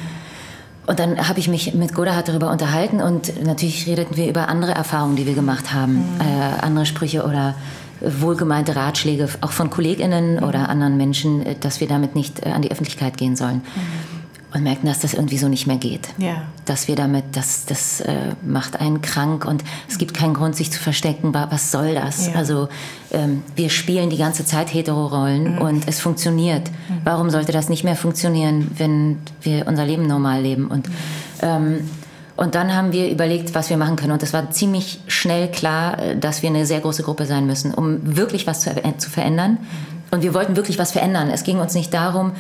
[0.87, 4.73] Und dann habe ich mich mit Godahard darüber unterhalten und natürlich redeten wir über andere
[4.73, 6.21] Erfahrungen, die wir gemacht haben, mhm.
[6.21, 7.57] äh, andere Sprüche oder
[8.01, 10.45] wohlgemeinte Ratschläge auch von KollegInnen mhm.
[10.45, 13.57] oder anderen Menschen, äh, dass wir damit nicht äh, an die Öffentlichkeit gehen sollen.
[13.57, 14.14] Mhm
[14.55, 16.09] und merken, dass das irgendwie so nicht mehr geht.
[16.17, 16.43] Ja.
[16.65, 20.71] Dass wir damit, das, das äh, macht einen krank und es gibt keinen Grund, sich
[20.71, 21.35] zu verstecken.
[21.35, 22.29] Was soll das?
[22.29, 22.35] Ja.
[22.35, 22.69] Also
[23.11, 25.59] ähm, wir spielen die ganze Zeit Hetero-Rollen mhm.
[25.59, 26.71] und es funktioniert.
[26.71, 27.01] Mhm.
[27.03, 30.69] Warum sollte das nicht mehr funktionieren, wenn wir unser Leben normal leben?
[30.69, 30.95] Und, mhm.
[31.43, 31.91] ähm,
[32.37, 34.13] und dann haben wir überlegt, was wir machen können.
[34.13, 37.75] Und es war ziemlich schnell klar, äh, dass wir eine sehr große Gruppe sein müssen,
[37.75, 39.59] um wirklich was zu, zu verändern.
[39.61, 39.95] Mhm.
[40.13, 41.29] Und wir wollten wirklich was verändern.
[41.29, 42.35] Es ging uns nicht darum,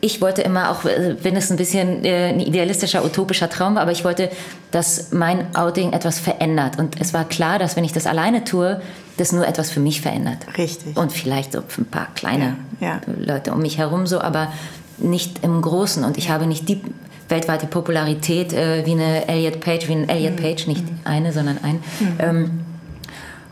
[0.00, 3.92] ich wollte immer, auch wenn es ein bisschen äh, ein idealistischer, utopischer Traum war, aber
[3.92, 4.30] ich wollte,
[4.70, 6.78] dass mein Outing etwas verändert.
[6.78, 8.80] Und es war klar, dass wenn ich das alleine tue,
[9.16, 10.38] das nur etwas für mich verändert.
[10.58, 10.96] Richtig.
[10.96, 13.00] Und vielleicht so ein paar kleine ja, ja.
[13.18, 14.52] Leute um mich herum so, aber
[14.98, 16.04] nicht im Großen.
[16.04, 16.82] Und ich habe nicht die
[17.28, 20.42] weltweite Popularität äh, wie eine Elliot Page, wie ein Elliot mhm.
[20.42, 20.98] Page, nicht mhm.
[21.04, 22.16] eine, sondern ein, mhm.
[22.18, 22.50] ähm,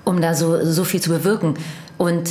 [0.05, 1.55] um da so, so viel zu bewirken.
[1.97, 2.31] Und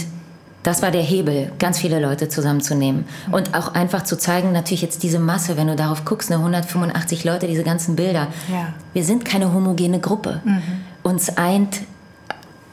[0.63, 3.05] das war der Hebel, ganz viele Leute zusammenzunehmen.
[3.31, 7.25] Und auch einfach zu zeigen, natürlich jetzt diese Masse, wenn du darauf guckst, ne, 185
[7.25, 8.27] Leute, diese ganzen Bilder.
[8.49, 8.73] Ja.
[8.93, 10.41] Wir sind keine homogene Gruppe.
[10.45, 10.61] Mhm.
[11.03, 11.81] Uns eint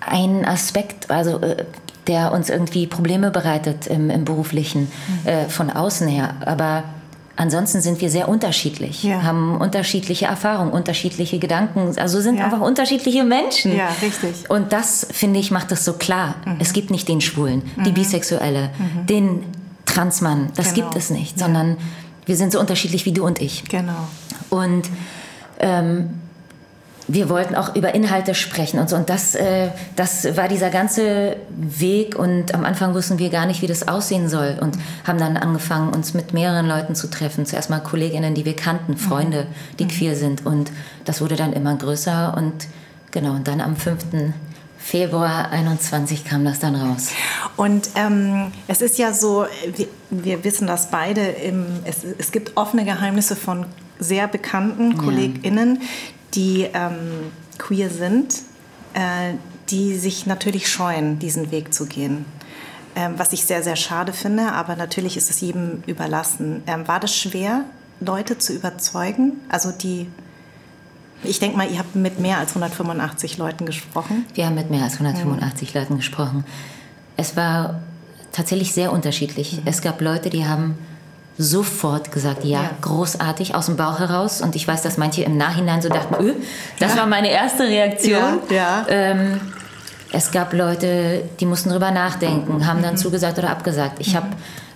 [0.01, 1.65] ein Aspekt, also äh,
[2.07, 5.29] der uns irgendwie Probleme bereitet im, im beruflichen, mhm.
[5.29, 6.35] äh, von außen her.
[6.45, 6.85] Aber
[7.41, 9.23] Ansonsten sind wir sehr unterschiedlich, ja.
[9.23, 12.45] haben unterschiedliche Erfahrungen, unterschiedliche Gedanken, also sind ja.
[12.45, 13.75] einfach unterschiedliche Menschen.
[13.75, 14.51] Ja, richtig.
[14.51, 16.35] Und das, finde ich, macht das so klar.
[16.45, 16.57] Mhm.
[16.59, 17.85] Es gibt nicht den Schwulen, mhm.
[17.85, 19.07] die Bisexuelle, mhm.
[19.07, 19.45] den
[19.87, 20.89] Transmann, das genau.
[20.91, 21.79] gibt es nicht, sondern
[22.27, 23.65] wir sind so unterschiedlich wie du und ich.
[23.65, 24.07] Genau.
[24.51, 24.91] Und
[25.61, 26.20] ähm,
[27.13, 28.97] wir wollten auch über Inhalte sprechen und so.
[28.97, 32.17] Und das, äh, das war dieser ganze Weg.
[32.17, 34.59] Und am Anfang wussten wir gar nicht, wie das aussehen soll.
[34.61, 37.47] Und haben dann angefangen, uns mit mehreren Leuten zu treffen.
[37.47, 39.47] Zuerst mal Kolleginnen, die wir kannten, Freunde,
[39.79, 39.89] die mhm.
[39.89, 40.47] queer sind.
[40.47, 40.71] Und
[41.05, 42.35] das wurde dann immer größer.
[42.37, 42.69] Und
[43.11, 44.05] genau, und dann am 5.
[44.79, 47.11] Februar 21 kam das dann raus.
[47.57, 49.47] Und ähm, es ist ja so,
[49.77, 53.67] wir, wir wissen das beide, im, es, es, gibt offene Geheimnisse von
[53.99, 54.97] sehr bekannten.
[54.97, 55.81] KollegInnen,
[56.35, 58.35] die ähm, queer sind,
[58.95, 59.35] äh,
[59.71, 62.25] die sich natürlich scheuen, diesen Weg zu gehen.
[62.97, 66.63] Ähm, was ich sehr, sehr schade finde, aber natürlich ist es jedem überlassen.
[66.67, 67.65] Ähm, war das schwer,
[68.01, 69.35] Leute zu überzeugen?
[69.49, 70.09] Also die,
[71.23, 74.27] ich denke mal, ihr habt mit mehr als 185 Leuten gesprochen.
[74.35, 75.81] Wir haben mit mehr als 185 mhm.
[75.81, 76.45] Leuten gesprochen.
[77.17, 77.81] Es war
[78.33, 79.59] tatsächlich sehr unterschiedlich.
[79.59, 79.63] Mhm.
[79.67, 80.77] Es gab Leute, die haben
[81.41, 84.43] sofort gesagt, ja, ja, großartig, aus dem Bauch heraus.
[84.43, 86.35] Und ich weiß, dass manche im Nachhinein so dachten, öh,
[86.79, 87.01] das ja.
[87.01, 88.41] war meine erste Reaktion.
[88.51, 89.41] Ja, ähm,
[90.13, 92.99] es gab Leute, die mussten drüber nachdenken, haben dann mhm.
[92.99, 94.01] zugesagt oder abgesagt.
[94.01, 94.17] Ich mhm.
[94.17, 94.29] habe,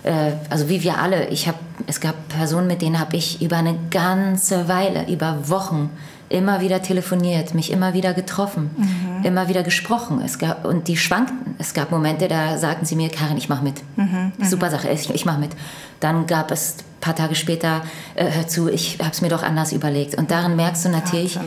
[0.03, 3.57] äh, also wie wir alle, ich habe, es gab Personen, mit denen habe ich über
[3.57, 5.91] eine ganze Weile, über Wochen
[6.35, 9.25] immer wieder telefoniert, mich immer wieder getroffen, mhm.
[9.25, 10.21] immer wieder gesprochen.
[10.23, 11.55] Es gab, und die schwankten.
[11.57, 13.75] Es gab Momente, da sagten sie mir, Karin, ich mache mit.
[13.95, 14.33] Mhm.
[14.37, 14.45] mhm.
[14.45, 15.51] Super Sache, ich, ich mache mit.
[16.01, 17.81] Dann gab es ein paar Tage später,
[18.15, 20.15] äh, hör zu, ich habe es mir doch anders überlegt.
[20.15, 21.41] Und darin merkst du natürlich, ja,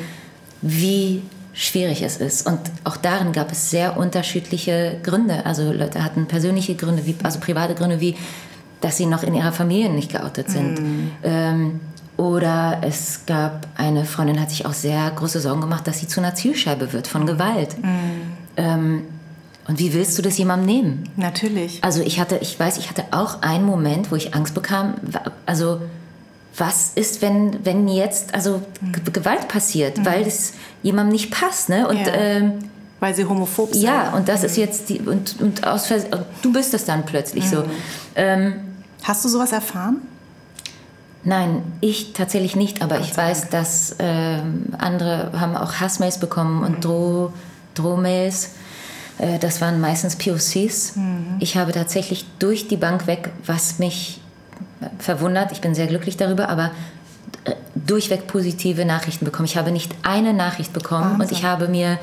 [0.62, 1.22] wie
[1.52, 2.46] schwierig es ist.
[2.46, 5.44] Und auch darin gab es sehr unterschiedliche Gründe.
[5.44, 8.16] Also Leute hatten persönliche Gründe, wie, also private Gründe, wie
[8.80, 10.80] dass sie noch in ihrer Familie nicht geoutet sind.
[10.80, 11.10] Mhm.
[11.24, 11.80] Ähm,
[12.18, 16.20] oder es gab eine Freundin, hat sich auch sehr große Sorgen gemacht, dass sie zu
[16.20, 17.78] einer Zielscheibe wird von Gewalt.
[17.82, 18.20] Mhm.
[18.56, 19.02] Ähm,
[19.68, 21.08] und wie willst du das jemandem nehmen?
[21.16, 21.78] Natürlich.
[21.84, 24.94] Also ich hatte, ich weiß, ich hatte auch einen Moment, wo ich Angst bekam.
[25.46, 25.80] Also
[26.56, 29.12] was ist, wenn, wenn jetzt also mhm.
[29.12, 30.06] Gewalt passiert, mhm.
[30.06, 31.86] weil es jemandem nicht passt, ne?
[31.86, 32.14] Und ja.
[32.14, 32.52] ähm,
[32.98, 33.82] weil sie homophob sind.
[33.82, 34.64] Ja, und das ist mhm.
[34.64, 36.06] jetzt die und, und aus Vers
[36.42, 37.58] du bist es dann plötzlich so.
[37.58, 37.70] Mhm.
[38.16, 38.54] Ähm,
[39.04, 39.98] Hast du sowas erfahren?
[41.24, 44.38] Nein, ich tatsächlich nicht, aber ich weiß, dass äh,
[44.78, 46.80] andere haben auch Hassmails bekommen und mhm.
[46.80, 47.32] Droh,
[47.74, 48.52] Drohmails.
[49.18, 50.96] Äh, das waren meistens POCs.
[50.96, 51.36] Mhm.
[51.40, 54.20] Ich habe tatsächlich durch die Bank weg, was mich
[54.98, 56.70] verwundert, ich bin sehr glücklich darüber, aber
[57.44, 59.46] äh, durchweg positive Nachrichten bekommen.
[59.46, 61.20] Ich habe nicht eine Nachricht bekommen Wahnsinn.
[61.20, 61.98] und ich habe mir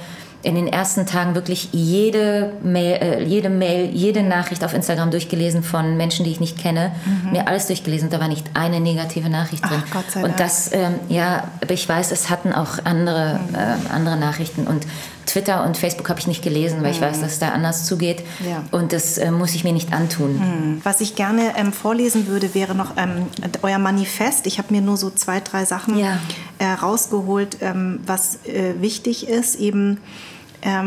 [0.46, 5.64] in den ersten Tagen wirklich jede Mail, äh, jede Mail, jede Nachricht auf Instagram durchgelesen
[5.64, 6.92] von Menschen, die ich nicht kenne.
[7.06, 7.32] Mhm.
[7.32, 8.12] Mir alles durchgelesen.
[8.12, 9.82] Da war nicht eine negative Nachricht drin.
[9.84, 10.34] Ach, Gott sei Dank.
[10.34, 13.56] Und das, ähm, ja, aber ich weiß, es hatten auch andere, mhm.
[13.56, 14.68] äh, andere Nachrichten.
[14.68, 14.86] Und
[15.26, 16.96] Twitter und Facebook habe ich nicht gelesen, weil mhm.
[16.96, 18.24] ich weiß, dass es da anders zugeht.
[18.48, 18.64] Ja.
[18.70, 20.38] Und das äh, muss ich mir nicht antun.
[20.38, 20.82] Mhm.
[20.84, 23.26] Was ich gerne ähm, vorlesen würde, wäre noch ähm,
[23.64, 24.46] euer Manifest.
[24.46, 26.20] Ich habe mir nur so zwei, drei Sachen ja.
[26.60, 29.56] äh, rausgeholt, ähm, was äh, wichtig ist.
[29.56, 29.98] Eben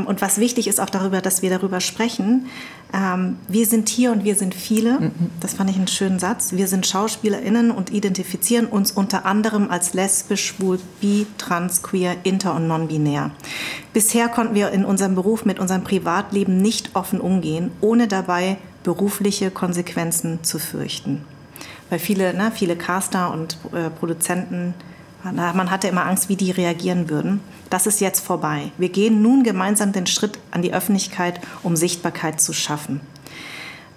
[0.06, 2.46] und was wichtig ist auch darüber, dass wir darüber sprechen.
[2.92, 4.98] Ähm, wir sind hier und wir sind viele.
[4.98, 5.12] Mhm.
[5.40, 6.52] Das fand ich einen schönen Satz.
[6.52, 12.54] Wir sind SchauspielerInnen und identifizieren uns unter anderem als lesbisch, schwul, bi, trans, queer, inter
[12.54, 13.30] und non-binär.
[13.92, 19.50] Bisher konnten wir in unserem Beruf mit unserem Privatleben nicht offen umgehen, ohne dabei berufliche
[19.50, 21.24] Konsequenzen zu fürchten.
[21.90, 24.74] Weil viele, ne, viele Caster und äh, Produzenten
[25.22, 27.40] man hatte immer Angst, wie die reagieren würden.
[27.70, 28.72] Das ist jetzt vorbei.
[28.78, 33.00] Wir gehen nun gemeinsam den Schritt an die Öffentlichkeit, um Sichtbarkeit zu schaffen.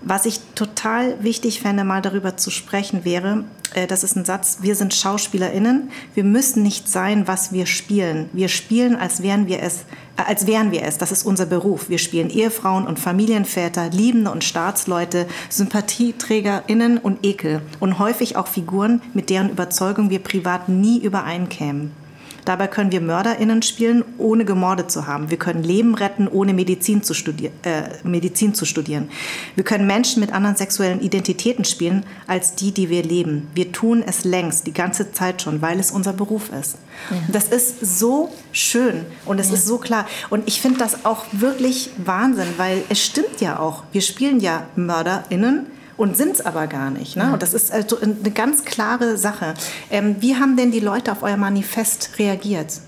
[0.04, 3.44] Was ich total wichtig fände, mal darüber zu sprechen, wäre,
[3.76, 8.30] äh, das ist ein Satz, wir sind SchauspielerInnen, wir müssen nicht sein, was wir spielen.
[8.34, 9.82] Wir spielen, als wären wir es,
[10.18, 10.98] äh, als wären wir es.
[10.98, 11.88] Das ist unser Beruf.
[11.88, 19.02] Wir spielen Ehefrauen und Familienväter, Liebende und Staatsleute, SympathieträgerInnen und Ekel und häufig auch Figuren,
[19.14, 21.92] mit deren Überzeugung wir privat nie übereinkämen.
[22.46, 25.30] Dabei können wir MörderInnen spielen, ohne gemordet zu haben.
[25.30, 29.10] Wir können Leben retten, ohne Medizin zu, studier äh, Medizin zu studieren.
[29.56, 33.48] Wir können Menschen mit anderen sexuellen Identitäten spielen, als die, die wir leben.
[33.54, 36.78] Wir tun es längst, die ganze Zeit schon, weil es unser Beruf ist.
[37.10, 37.18] Ja.
[37.32, 39.56] Das ist so schön und es ja.
[39.56, 40.08] ist so klar.
[40.30, 43.84] Und ich finde das auch wirklich Wahnsinn, weil es stimmt ja auch.
[43.92, 45.68] Wir spielen ja MörderInnen
[46.02, 47.16] und sind es aber gar nicht.
[47.16, 47.32] Ne?
[47.32, 49.54] Und das ist also eine ganz klare Sache.
[49.92, 52.80] Ähm, wie haben denn die Leute auf euer Manifest reagiert?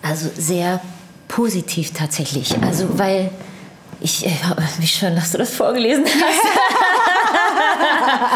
[0.00, 0.80] Also sehr
[1.28, 2.56] positiv tatsächlich.
[2.62, 3.30] Also weil
[4.00, 4.30] ich, äh,
[4.78, 6.46] wie schön, dass du das vorgelesen hast.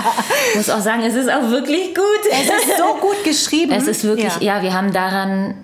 [0.50, 2.04] ich muss auch sagen, es ist auch wirklich gut.
[2.30, 3.72] Es ist so gut geschrieben.
[3.72, 5.54] Es ist wirklich, ja, ja wir haben daran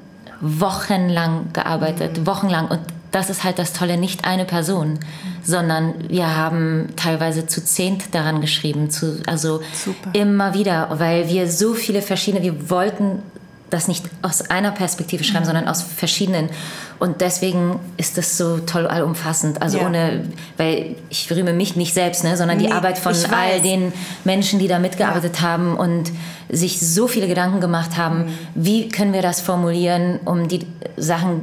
[0.41, 2.27] wochenlang gearbeitet, mhm.
[2.27, 2.69] wochenlang.
[2.69, 4.99] Und das ist halt das Tolle, nicht eine Person.
[5.43, 10.11] Sondern wir haben teilweise zu zehnt daran geschrieben, zu, also Super.
[10.13, 13.23] immer wieder, weil wir so viele verschiedene, wir wollten
[13.71, 15.47] das nicht aus einer Perspektive schreiben, mhm.
[15.47, 16.51] sondern aus verschiedenen.
[16.99, 19.63] Und deswegen ist das so toll allumfassend.
[19.63, 19.87] Also ja.
[19.87, 20.25] ohne,
[20.57, 23.93] weil ich rühme mich nicht selbst, ne, sondern nee, die Arbeit von all den
[24.25, 25.43] Menschen, die da mitgearbeitet ja.
[25.43, 26.11] haben und
[26.49, 28.39] sich so viele Gedanken gemacht haben, mhm.
[28.55, 31.41] wie können wir das formulieren, um die Sachen,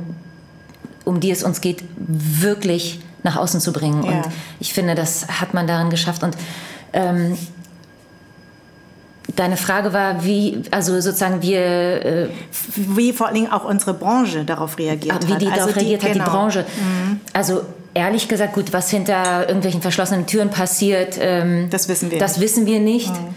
[1.06, 4.04] um die es uns geht, wirklich nach außen zu bringen.
[4.04, 4.12] Ja.
[4.12, 4.26] Und
[4.60, 6.24] ich finde, das hat man daran geschafft.
[6.24, 6.38] Und
[6.94, 7.38] ähm,
[9.36, 11.60] Deine Frage war, wie, also sozusagen wir...
[11.60, 12.30] Äh,
[12.76, 15.28] wie vor allen Dingen auch unsere Branche darauf reagiert hat.
[15.28, 16.26] Wie die also darauf reagiert die, hat, genau.
[16.26, 16.62] die Branche.
[16.62, 17.20] Mhm.
[17.34, 17.62] Also
[17.94, 21.18] ehrlich gesagt, gut, was hinter irgendwelchen verschlossenen Türen passiert...
[21.20, 22.42] Ähm, das wissen wir Das nicht.
[22.46, 23.12] wissen wir nicht.
[23.12, 23.36] Mhm.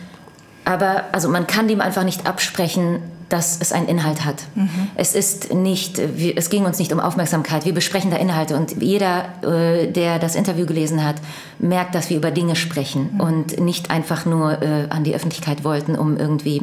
[0.64, 4.42] Aber also man kann dem einfach nicht absprechen, dass es einen Inhalt hat.
[4.54, 4.68] Mhm.
[4.96, 7.64] Es ist nicht, es ging uns nicht um Aufmerksamkeit.
[7.64, 11.16] Wir besprechen da Inhalte und jeder, äh, der das Interview gelesen hat,
[11.58, 13.20] merkt, dass wir über Dinge sprechen mhm.
[13.20, 16.62] und nicht einfach nur äh, an die Öffentlichkeit wollten, um irgendwie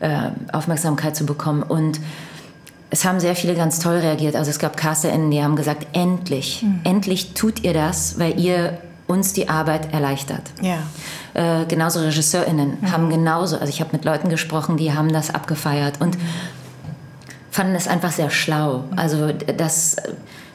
[0.00, 1.62] äh, Aufmerksamkeit zu bekommen.
[1.62, 1.98] Und
[2.90, 4.36] es haben sehr viele ganz toll reagiert.
[4.36, 6.80] Also es gab CasterInnen, die haben gesagt, endlich, mhm.
[6.84, 8.78] endlich tut ihr das, weil ihr
[9.10, 10.42] uns die Arbeit erleichtert.
[10.62, 10.78] Ja.
[11.34, 12.92] Äh, genauso RegisseurInnen mhm.
[12.92, 16.22] haben genauso, also ich habe mit Leuten gesprochen, die haben das abgefeiert und mhm.
[17.50, 18.84] fanden es einfach sehr schlau.
[18.94, 19.96] Also das,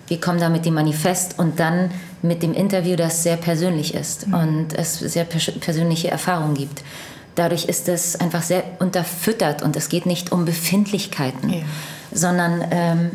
[0.08, 1.92] wir kommen da mit dem Manifest und dann
[2.22, 4.34] mit dem Interview, das sehr persönlich ist mhm.
[4.34, 6.82] und es sehr persönliche Erfahrungen gibt.
[7.36, 11.60] Dadurch ist es einfach sehr unterfüttert und es geht nicht um Befindlichkeiten, ja.
[12.14, 13.12] sondern ähm,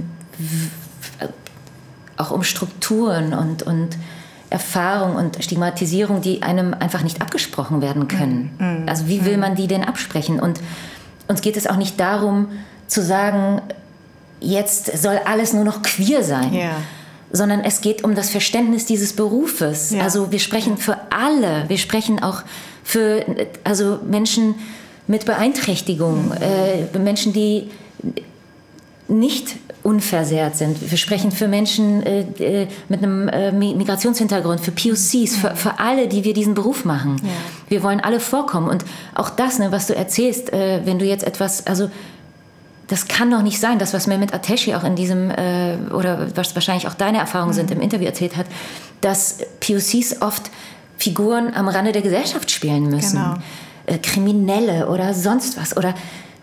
[2.19, 3.97] auch um Strukturen und, und
[4.51, 8.51] Erfahrung und Stigmatisierung, die einem einfach nicht abgesprochen werden können.
[8.59, 8.89] Mhm.
[8.89, 9.41] Also wie will mhm.
[9.41, 10.41] man die denn absprechen?
[10.41, 10.61] Und
[11.29, 12.49] uns geht es auch nicht darum
[12.89, 13.63] zu sagen,
[14.41, 16.53] jetzt soll alles nur noch queer sein.
[16.53, 16.73] Ja.
[17.33, 19.93] Sondern es geht um das Verständnis dieses Berufes.
[19.93, 20.03] Ja.
[20.03, 21.69] Also wir sprechen für alle.
[21.69, 22.43] Wir sprechen auch
[22.83, 23.25] für
[23.63, 24.57] also Menschen
[25.07, 26.33] mit Beeinträchtigung, mhm.
[26.41, 27.71] äh, Menschen, die
[29.07, 30.91] nicht unversehrt sind.
[30.91, 36.09] Wir sprechen für Menschen äh, äh mit einem äh, Migrationshintergrund, für POCs, für, für, alle,
[36.09, 37.17] die wir diesen Beruf machen.
[37.23, 37.31] Ja.
[37.69, 38.69] Wir wollen alle vorkommen.
[38.69, 41.91] Und auch das, ne, was du erzählst, äh, wenn du jetzt etwas, also
[42.89, 46.29] das kann doch nicht sein, das, was mir mit Ateshi auch in diesem, äh, oder
[46.35, 47.57] was wahrscheinlich auch deine Erfahrungen mhm.
[47.57, 48.47] sind, im Interview erzählt hat,
[49.01, 50.51] dass POCs oft
[50.99, 53.17] Figuren am Rande der Gesellschaft spielen müssen.
[53.17, 53.37] Genau.
[53.87, 55.77] Äh, Kriminelle oder sonst was.
[55.77, 55.95] Oder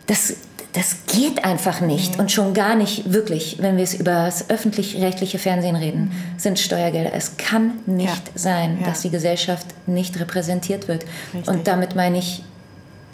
[0.08, 0.36] das,
[0.78, 2.13] das geht einfach nicht.
[2.13, 2.20] Mhm.
[2.20, 6.40] Und schon gar nicht wirklich, wenn wir es über das öffentlich-rechtliche Fernsehen reden, mhm.
[6.40, 7.13] sind Steuergelder.
[7.16, 8.32] Es kann nicht ja.
[8.36, 8.88] sein, ja.
[8.88, 11.06] dass die Gesellschaft nicht repräsentiert wird.
[11.34, 11.52] Richtig.
[11.52, 12.44] Und damit meine ich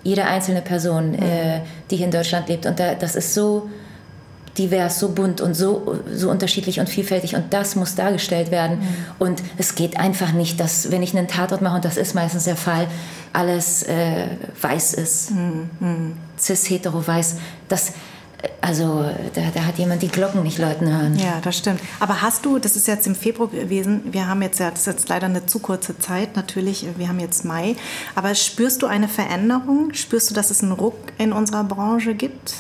[0.04, 1.24] jede einzelne Person, mhm.
[1.24, 2.66] äh, die hier in Deutschland lebt.
[2.66, 3.70] Und da, das ist so
[4.58, 8.80] divers, so bunt und so, so unterschiedlich und vielfältig und das muss dargestellt werden.
[8.80, 8.88] Mhm.
[9.20, 12.44] Und es geht einfach nicht, dass, wenn ich einen Tatort mache, und das ist meistens
[12.44, 12.88] der Fall,
[13.32, 14.28] alles äh,
[14.62, 16.18] weiß ist, mhm.
[16.50, 16.56] Mhm.
[16.56, 17.94] cis, hetero, weiß, das
[18.62, 21.18] also da, da, hat jemand die Glocken nicht läuten hören.
[21.18, 21.80] Ja, das stimmt.
[22.00, 24.88] Aber hast du, das ist jetzt im Februar gewesen, wir haben jetzt ja, das ist
[24.88, 27.76] jetzt leider eine zu kurze Zeit, natürlich, wir haben jetzt Mai,
[28.16, 29.94] aber spürst du eine Veränderung?
[29.94, 32.56] Spürst du, dass es einen Ruck in unserer Branche gibt?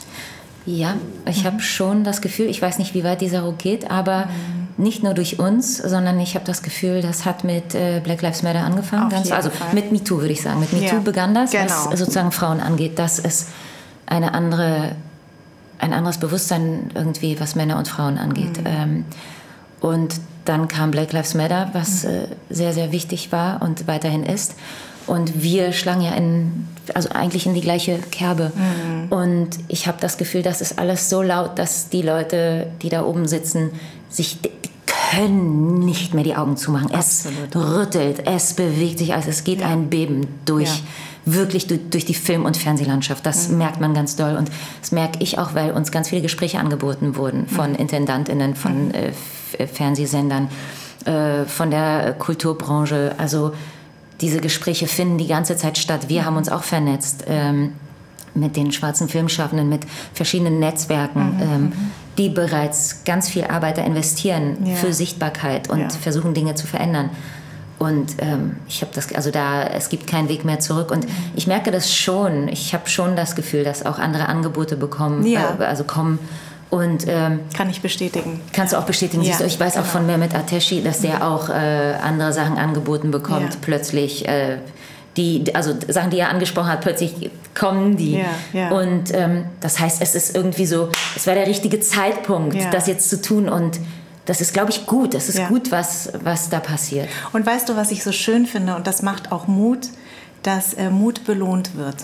[0.66, 1.48] Ja, ich mhm.
[1.48, 4.84] habe schon das Gefühl, ich weiß nicht, wie weit dieser Ruck geht, aber mhm.
[4.84, 8.44] nicht nur durch uns, sondern ich habe das Gefühl, das hat mit äh, Black Lives
[8.44, 9.10] Matter angefangen.
[9.10, 9.74] Ganz, also Fall.
[9.74, 10.62] mit MeToo würde ich sagen.
[10.62, 11.00] Mit MeToo ja.
[11.02, 11.66] begann das, genau.
[11.66, 13.48] was sozusagen Frauen angeht, dass es
[14.14, 14.96] eine andere,
[15.80, 18.60] ein anderes Bewusstsein irgendwie, was Männer und Frauen angeht.
[18.60, 18.66] Mhm.
[18.66, 19.06] Ähm,
[19.82, 22.10] und dann kam Black Lives Matter, was mhm.
[22.10, 24.56] äh, sehr, sehr wichtig war und weiterhin ist.
[25.08, 28.52] Und wir schlagen ja in, also eigentlich in die gleiche Kerbe.
[28.56, 29.12] Mhm.
[29.12, 33.04] Und ich habe das Gefühl, das ist alles so laut, dass die Leute, die da
[33.04, 33.72] oben sitzen,
[34.10, 34.52] sich die
[35.16, 36.92] können nicht mehr die Augen zumachen.
[36.92, 37.56] Absolut.
[37.56, 39.68] Es rüttelt, es bewegt sich alles, es geht ja.
[39.68, 40.70] ein Beben durch.
[40.70, 40.84] Ja.
[41.26, 43.26] Wirklich durch, die Film- und Fernsehlandschaft.
[43.26, 43.60] Das mhm.
[43.60, 44.36] merkt man ganz doll.
[44.36, 47.78] Und das merke ich auch, weil uns ganz viele Gespräche angeboten wurden von mhm.
[47.78, 48.94] Intendantinnen, von mhm.
[49.58, 50.50] äh, Fernsehsendern,
[51.06, 53.16] äh, von der Kulturbranche.
[53.18, 53.54] Also
[54.22, 56.10] diese Gespräche finden die ganze Zeit statt.
[56.10, 57.74] Wir haben uns auch vernetzt ähm,
[58.36, 61.42] mit den schwarzen Filmschaffenden, mit verschiedenen Netzwerken, mhm.
[61.42, 61.74] ähm, mhm.
[62.18, 64.76] die bereits ganz viel Arbeit da investieren ja.
[64.76, 65.90] für Sichtbarkeit und ja.
[65.90, 67.10] versuchen Dinge zu verändern.
[67.84, 70.92] Und ähm, ich habe das, also da, es gibt keinen Weg mehr zurück.
[70.92, 71.14] Und mhm.
[71.36, 72.48] ich merke das schon.
[72.48, 75.58] Ich habe schon das Gefühl, dass auch andere Angebote bekommen, ja.
[75.60, 76.20] äh, also kommen
[76.74, 78.42] und, ähm, Kann ich bestätigen.
[78.52, 79.22] Kannst du auch bestätigen.
[79.22, 79.86] Ja, du, ich weiß genau.
[79.86, 81.28] auch von Mehmet Ateshi, dass der ja.
[81.28, 84.28] auch äh, andere Sachen angeboten bekommt, plötzlich.
[84.28, 84.58] Äh,
[85.16, 88.18] die, also Sachen, die er angesprochen hat, plötzlich kommen die.
[88.18, 88.72] Ja, ja.
[88.72, 92.72] Und ähm, das heißt, es ist irgendwie so, es war der richtige Zeitpunkt, ja.
[92.72, 93.50] das jetzt zu tun.
[93.50, 93.80] Und
[94.26, 95.14] das ist, glaube ich, gut.
[95.14, 95.48] Das ist ja.
[95.48, 97.10] gut, was, was da passiert.
[97.34, 99.90] Und weißt du, was ich so schön finde, und das macht auch Mut,
[100.44, 101.98] dass äh, Mut belohnt wird.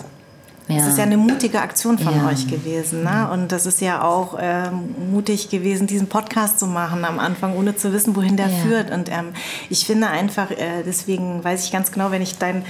[0.68, 0.76] Ja.
[0.76, 2.28] Das ist ja eine mutige Aktion von ja.
[2.28, 3.02] euch gewesen.
[3.02, 3.28] Ne?
[3.32, 7.74] Und das ist ja auch äh, mutig gewesen, diesen Podcast zu machen am Anfang, ohne
[7.74, 8.56] zu wissen, wohin der ja.
[8.58, 8.90] führt.
[8.92, 9.32] Und ähm,
[9.68, 12.64] ich finde einfach, äh, deswegen weiß ich ganz genau, wenn ich dein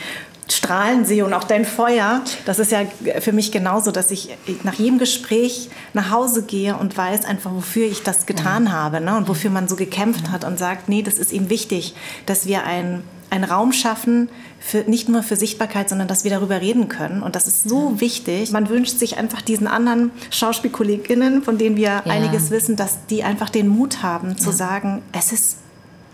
[0.52, 2.80] Strahlen sehe und auch dein Feuer, das ist ja
[3.20, 7.86] für mich genauso, dass ich nach jedem Gespräch nach Hause gehe und weiß einfach, wofür
[7.86, 8.72] ich das getan ja.
[8.72, 9.16] habe ne?
[9.16, 11.94] und wofür man so gekämpft hat und sagt, nee, das ist ihm wichtig,
[12.26, 14.28] dass wir ein einen Raum schaffen,
[14.58, 17.22] für, nicht nur für Sichtbarkeit, sondern dass wir darüber reden können.
[17.22, 18.00] Und das ist so ja.
[18.00, 18.50] wichtig.
[18.50, 22.02] Man wünscht sich einfach diesen anderen Schauspielkolleginnen, von denen wir ja.
[22.04, 24.56] einiges wissen, dass die einfach den Mut haben zu ja.
[24.56, 25.56] sagen, es ist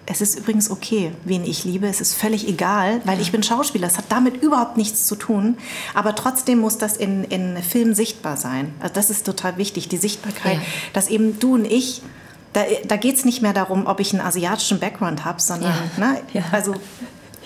[0.06, 1.86] es ist übrigens okay, wen ich liebe.
[1.88, 3.88] Es ist völlig egal, weil ich bin Schauspieler.
[3.88, 5.58] Es hat damit überhaupt nichts zu tun.
[5.94, 8.72] Aber trotzdem muss das in, in Film sichtbar sein.
[8.80, 10.62] Also das ist total wichtig, die Sichtbarkeit, ja.
[10.92, 12.02] dass eben du und ich
[12.52, 16.12] da, da geht es nicht mehr darum, ob ich einen asiatischen Background habe, sondern, ja.
[16.12, 16.42] Ne, ja.
[16.52, 16.74] also.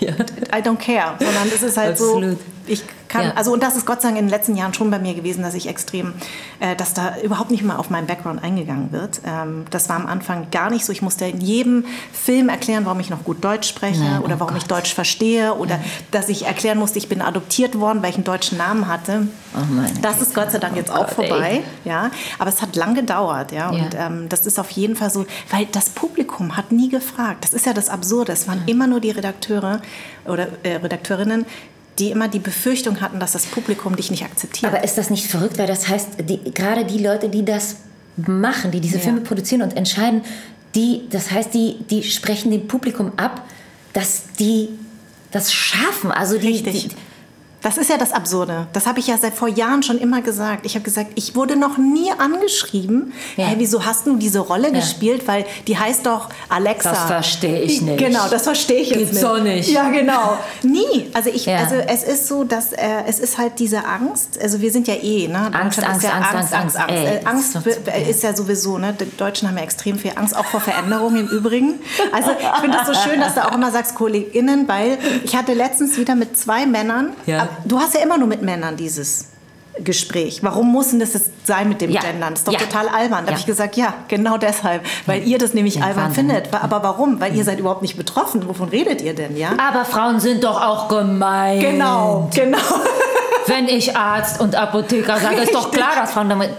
[0.01, 2.39] I don't care, sondern es ist halt Absolut.
[2.39, 3.33] so, ich kann, ja.
[3.33, 5.43] also und das ist Gott sei Dank in den letzten Jahren schon bei mir gewesen,
[5.43, 6.13] dass ich extrem,
[6.59, 9.21] äh, dass da überhaupt nicht mal auf meinen Background eingegangen wird.
[9.25, 10.93] Ähm, das war am Anfang gar nicht so.
[10.93, 14.39] Ich musste in jedem Film erklären, warum ich noch gut Deutsch spreche Nein, oder oh
[14.39, 14.63] warum Gott.
[14.63, 15.81] ich Deutsch verstehe oder ja.
[16.11, 19.27] dass ich erklären musste, ich bin adoptiert worden, weil ich einen deutschen Namen hatte.
[19.53, 19.59] Oh
[20.01, 21.63] das ist Gott sei Dank jetzt oh auch Gott, vorbei.
[21.83, 23.51] Ja, aber es hat lang gedauert.
[23.51, 27.43] Ja, und ähm, das ist auf jeden Fall so, weil das Publikum hat nie gefragt.
[27.43, 28.31] Das ist ja das Absurde.
[28.31, 29.81] Es waren immer nur die Redakteure
[30.25, 31.45] oder äh, Redakteurinnen,
[32.01, 34.73] die immer die Befürchtung hatten, dass das Publikum dich nicht akzeptiert.
[34.73, 35.59] Aber ist das nicht verrückt?
[35.59, 37.77] Weil das heißt, die, gerade die Leute, die das
[38.17, 39.03] machen, die diese ja.
[39.03, 40.23] Filme produzieren und entscheiden,
[40.73, 43.45] die, das heißt, die, die sprechen dem Publikum ab,
[43.93, 44.69] dass die
[45.29, 46.11] das schaffen.
[46.11, 46.89] Also die, Richtig.
[46.89, 46.95] Die,
[47.61, 48.67] das ist ja das Absurde.
[48.73, 50.65] Das habe ich ja seit vor Jahren schon immer gesagt.
[50.65, 53.13] Ich habe gesagt, ich wurde noch nie angeschrieben.
[53.37, 53.45] Ja.
[53.45, 54.79] Hey, wieso hast du diese Rolle ja.
[54.79, 55.27] gespielt?
[55.27, 56.89] Weil die heißt doch Alexa.
[56.89, 57.99] Das verstehe ich nicht.
[57.99, 59.21] Genau, das verstehe ich Gibt's jetzt nicht.
[59.21, 59.69] so nicht.
[59.69, 60.37] Ja, genau.
[60.63, 61.11] Nie.
[61.13, 61.57] Also ich, ja.
[61.57, 64.39] also es ist so, dass äh, es ist halt diese Angst.
[64.41, 65.51] Also wir sind ja eh, ne?
[65.53, 66.77] Angst, Angst, ja Angst, Angst, Angst, Angst.
[66.77, 68.95] Angst, Ey, Angst ist, ist ja sowieso, ne?
[68.99, 71.79] Die Deutschen haben ja extrem viel Angst, auch vor Veränderungen im Übrigen.
[72.11, 75.53] Also ich finde es so schön, dass du auch immer sagst KollegInnen, weil ich hatte
[75.53, 77.11] letztens wieder mit zwei Männern.
[77.27, 77.50] Ja.
[77.65, 79.27] Du hast ja immer nur mit Männern dieses
[79.79, 80.39] Gespräch.
[80.43, 81.11] Warum muss denn das
[81.43, 82.01] sein mit dem ja.
[82.01, 82.31] Gendern?
[82.31, 82.59] Das ist doch ja.
[82.59, 83.19] total albern.
[83.19, 83.27] Da ja.
[83.31, 84.85] habe ich gesagt, ja, genau deshalb.
[85.05, 86.29] Weil ihr das nämlich albern Wahnsinn.
[86.29, 86.53] findet.
[86.53, 87.19] Aber warum?
[87.19, 88.47] Weil ihr seid überhaupt nicht betroffen.
[88.47, 89.51] Wovon redet ihr denn, ja?
[89.57, 91.59] Aber Frauen sind doch auch gemein.
[91.59, 92.57] Genau, genau.
[93.47, 96.49] Wenn ich Arzt und Apotheker sage, ist doch klar, dass Frauen damit...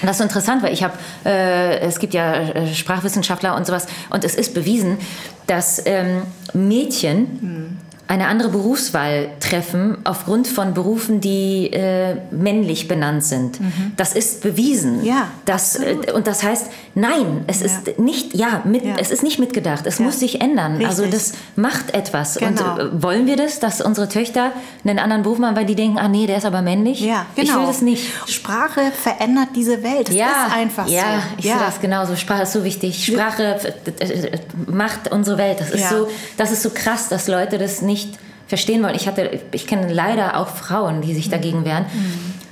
[0.00, 0.94] Das ist so interessant, weil ich habe,
[1.24, 4.98] äh, es gibt ja äh, Sprachwissenschaftler und sowas, und es ist bewiesen,
[5.46, 6.22] dass ähm,
[6.52, 7.78] Mädchen...
[8.12, 13.58] Eine andere Berufswahl treffen aufgrund von Berufen, die äh, männlich benannt sind.
[13.58, 13.92] Mhm.
[13.96, 15.02] Das ist bewiesen.
[15.02, 17.66] Ja, das, äh, und das heißt, nein, es ja.
[17.68, 18.96] ist nicht, ja, mit, ja.
[18.98, 19.86] es ist nicht mitgedacht.
[19.86, 20.04] Es ja.
[20.04, 20.72] muss sich ändern.
[20.72, 20.88] Richtig.
[20.88, 22.34] Also das macht etwas.
[22.34, 22.74] Genau.
[22.74, 24.52] Und äh, wollen wir das, dass unsere Töchter
[24.84, 27.00] einen anderen Beruf machen, weil die denken, ah nee, der ist aber männlich?
[27.00, 27.48] Ja, genau.
[27.48, 28.12] Ich will das nicht.
[28.26, 30.08] Sprache verändert diese Welt.
[30.08, 30.92] Das ja, ist einfach so.
[30.92, 32.14] Ja, ich sehe das genauso.
[32.16, 33.06] Sprache ist so wichtig.
[33.06, 33.58] Sprache
[34.00, 35.60] äh, macht unsere Welt.
[35.60, 38.94] Das ist so, das ist so krass, dass Leute das nicht nicht verstehen wollen.
[38.94, 41.84] Ich hatte, ich kenne leider auch Frauen, die sich dagegen wehren.
[41.84, 42.42] Mhm.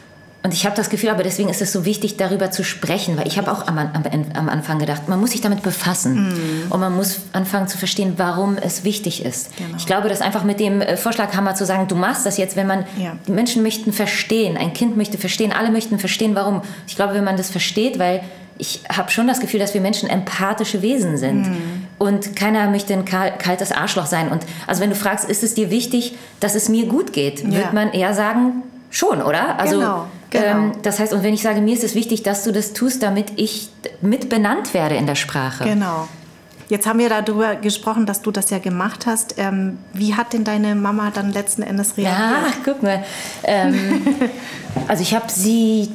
[0.42, 3.26] Und ich habe das Gefühl, aber deswegen ist es so wichtig, darüber zu sprechen, weil
[3.26, 3.92] ich habe auch am, am,
[4.34, 6.72] am, Anfang gedacht, man muss sich damit befassen mm.
[6.72, 9.54] und man muss anfangen zu verstehen, warum es wichtig ist.
[9.58, 9.76] Genau.
[9.76, 12.66] Ich glaube, dass einfach mit dem äh, Vorschlaghammer zu sagen, du machst das jetzt, wenn
[12.66, 13.18] man, ja.
[13.28, 16.62] die Menschen möchten verstehen, ein Kind möchte verstehen, alle möchten verstehen, warum.
[16.86, 18.22] Ich glaube, wenn man das versteht, weil
[18.56, 21.48] ich habe schon das Gefühl, dass wir Menschen empathische Wesen sind.
[21.48, 21.79] Mhm.
[22.00, 24.30] Und keiner möchte ein kaltes Arschloch sein.
[24.30, 27.50] Und also wenn du fragst, ist es dir wichtig, dass es mir gut geht, ja.
[27.50, 29.58] wird man eher sagen, schon, oder?
[29.60, 30.06] Also, genau.
[30.30, 30.44] Genau.
[30.44, 33.02] Ähm, das heißt, und wenn ich sage, mir ist es wichtig, dass du das tust,
[33.02, 33.68] damit ich
[34.00, 35.64] mit benannt werde in der Sprache.
[35.64, 36.08] Genau.
[36.70, 39.34] Jetzt haben wir darüber gesprochen, dass du das ja gemacht hast.
[39.38, 42.16] Ähm, wie hat denn deine Mama dann letzten Endes reagiert?
[42.16, 43.04] Ja, guck mal.
[43.42, 44.06] Ähm,
[44.86, 45.90] also ich habe sie,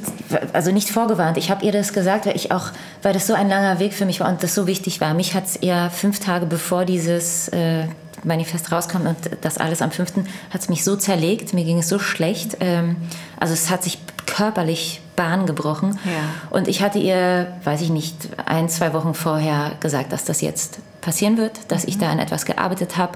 [0.51, 2.71] also nicht vorgewarnt, ich habe ihr das gesagt, weil ich auch,
[3.03, 5.13] weil das so ein langer Weg für mich war und das so wichtig war.
[5.13, 7.85] Mich hat es eher fünf Tage bevor dieses äh,
[8.25, 11.87] Manifest rauskam und das alles am fünften, hat es mich so zerlegt, mir ging es
[11.87, 12.57] so schlecht.
[12.59, 12.97] Ähm,
[13.39, 15.99] also es hat sich körperlich Bahn gebrochen.
[16.05, 16.11] Ja.
[16.49, 20.79] Und ich hatte ihr, weiß ich nicht, ein, zwei Wochen vorher gesagt, dass das jetzt
[21.01, 21.89] passieren wird, dass mhm.
[21.89, 23.13] ich da an etwas gearbeitet habe.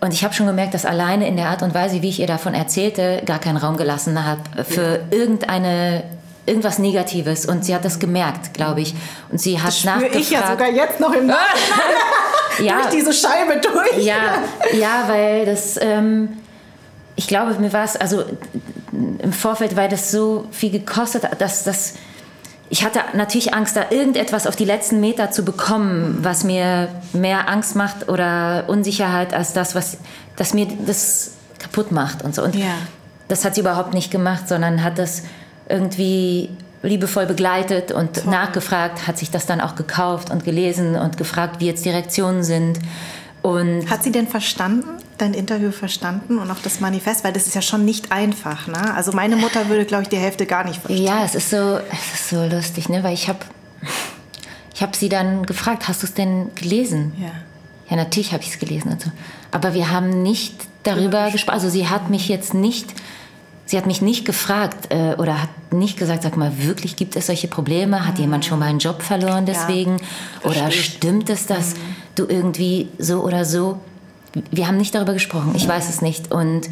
[0.00, 2.26] Und ich habe schon gemerkt, dass alleine in der Art und Weise, wie ich ihr
[2.26, 6.04] davon erzählte, gar keinen Raum gelassen hat für irgendeine
[6.46, 8.94] irgendwas Negatives und sie hat das gemerkt, glaube ich.
[9.30, 10.16] Und sie hat das nachgefragt.
[10.16, 11.26] ich ja sogar jetzt noch im
[12.62, 14.04] ja, durch diese Scheibe durch.
[14.04, 14.42] Ja,
[14.78, 16.36] ja, weil das ähm,
[17.16, 18.24] ich glaube, mir war es, also
[19.18, 21.94] im Vorfeld, weil das so viel gekostet hat, dass das
[22.70, 27.48] ich hatte natürlich Angst, da irgendetwas auf die letzten Meter zu bekommen, was mir mehr
[27.48, 29.98] Angst macht oder Unsicherheit als das, was
[30.36, 32.42] das mir das kaputt macht und so.
[32.42, 32.72] Und Ja.
[33.28, 35.22] das hat sie überhaupt nicht gemacht, sondern hat das
[35.68, 36.50] irgendwie
[36.82, 41.66] liebevoll begleitet und nachgefragt, hat sich das dann auch gekauft und gelesen und gefragt, wie
[41.66, 42.78] jetzt die Reaktionen sind.
[43.44, 44.88] Und Hat sie denn verstanden,
[45.18, 47.24] dein Interview verstanden und auch das Manifest?
[47.24, 48.68] Weil das ist ja schon nicht einfach.
[48.68, 48.94] Ne?
[48.94, 51.04] Also meine Mutter würde, glaube ich, die Hälfte gar nicht verstehen.
[51.04, 53.04] Ja, es ist so, es ist so lustig, ne?
[53.04, 53.40] Weil ich habe,
[54.74, 57.12] ich habe sie dann gefragt, hast du es denn gelesen?
[57.20, 57.32] Ja.
[57.90, 59.10] Ja, natürlich habe ich es gelesen und so.
[59.50, 61.56] Aber wir haben nicht darüber gesprochen.
[61.56, 62.94] Also sie hat mich jetzt nicht,
[63.66, 67.26] sie hat mich nicht gefragt äh, oder hat nicht gesagt, sag mal, wirklich gibt es
[67.26, 68.06] solche Probleme?
[68.06, 70.00] Hat jemand schon mal einen Job verloren deswegen?
[70.42, 70.84] oder verstehe ich.
[70.84, 71.74] stimmt es, dass
[72.14, 73.80] du irgendwie so oder so?
[74.50, 75.52] Wir haben nicht darüber gesprochen.
[75.54, 76.32] Ich weiß es nicht.
[76.32, 76.68] Und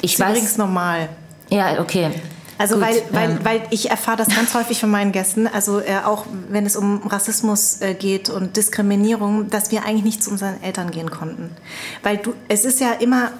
[0.00, 0.58] ich Ist übrigens weiß.
[0.58, 1.08] normal.
[1.50, 2.10] Ja, okay.
[2.58, 5.78] Also Gut, weil, weil, ähm, weil ich erfahre das ganz häufig von meinen Gästen, also
[5.78, 10.30] äh, auch wenn es um Rassismus äh, geht und Diskriminierung, dass wir eigentlich nicht zu
[10.30, 11.50] unseren Eltern gehen konnten.
[12.02, 13.30] Weil du, es ist ja immer,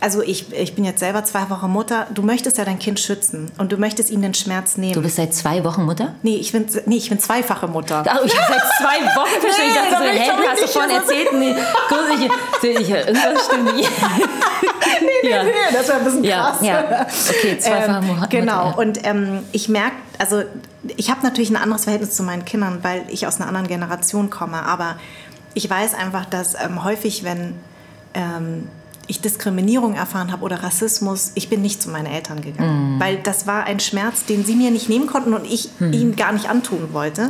[0.00, 3.72] also ich, ich bin jetzt selber zweifache Mutter, du möchtest ja dein Kind schützen und
[3.72, 4.92] du möchtest ihm den Schmerz nehmen.
[4.94, 6.14] Du bist seit zwei Wochen Mutter?
[6.22, 8.04] nee, ich bin, nee, ich bin zweifache Mutter.
[8.06, 9.58] Oh, ich habe seit zwei Wochen verstanden.
[9.58, 11.28] Nee, ich dachte da so, bin doch du hast davon so- erzählt.
[11.34, 11.54] Nee,
[12.62, 13.90] ich, ich, irgendwas stimmt nicht.
[15.22, 15.42] nee, ja.
[15.42, 16.58] nee, das wäre ein bisschen Ja, krass.
[16.62, 17.06] ja.
[17.28, 20.42] Okay, zweifache ähm, Mutter, Genau, und ähm, ich merke, also
[20.96, 24.30] ich habe natürlich ein anderes Verhältnis zu meinen Kindern, weil ich aus einer anderen Generation
[24.30, 24.96] komme, aber
[25.54, 27.54] ich weiß einfach, dass ähm, häufig, wenn
[28.14, 28.68] ähm,
[29.08, 33.00] ich Diskriminierung erfahren habe oder Rassismus, ich bin nicht zu meinen Eltern gegangen, Mm.
[33.00, 35.92] weil das war ein Schmerz, den sie mir nicht nehmen konnten und ich Hm.
[35.92, 37.28] ihnen gar nicht antun wollte.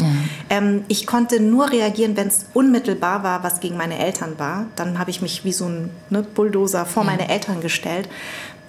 [0.50, 4.66] Ähm, ich konnte nur reagieren, wenn es unmittelbar war, was gegen meine Eltern war.
[4.76, 8.08] Dann habe ich mich wie so ein ne, Bulldozer vor meine Eltern gestellt.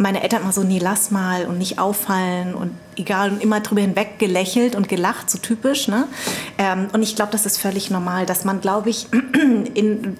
[0.01, 3.81] Meine Eltern immer so, nee, lass mal und nicht auffallen und egal und immer drüber
[3.81, 5.87] hinweg gelächelt und gelacht, so typisch.
[5.87, 6.07] Ne?
[6.57, 9.07] Ähm, und ich glaube, das ist völlig normal, dass man, glaube ich,
[9.73, 10.15] in,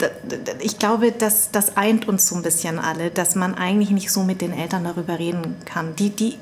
[0.60, 4.24] ich glaube, dass das eint uns so ein bisschen alle, dass man eigentlich nicht so
[4.24, 5.96] mit den Eltern darüber reden kann.
[5.96, 6.38] Die, die,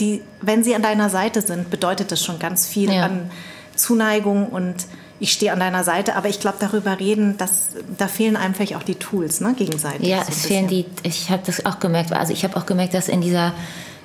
[0.00, 3.06] die, wenn sie an deiner Seite sind, bedeutet das schon ganz viel Ja.
[3.06, 3.30] an
[3.74, 4.86] Zuneigung und
[5.20, 8.76] ich stehe an deiner Seite, aber ich glaube, darüber reden, das, da fehlen einem vielleicht
[8.76, 10.06] auch die Tools, ne, gegenseitig.
[10.08, 12.94] Ja, so es fehlen die, ich habe das auch gemerkt, also ich habe auch gemerkt,
[12.94, 13.52] dass in dieser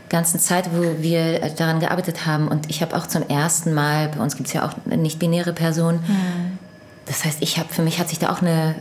[0.09, 4.21] ganzen Zeit, wo wir daran gearbeitet haben und ich habe auch zum ersten Mal, bei
[4.23, 6.57] uns gibt es ja auch nicht-binäre Personen, Hm.
[7.05, 8.75] das heißt, ich habe, für mich hat sich da auch eine,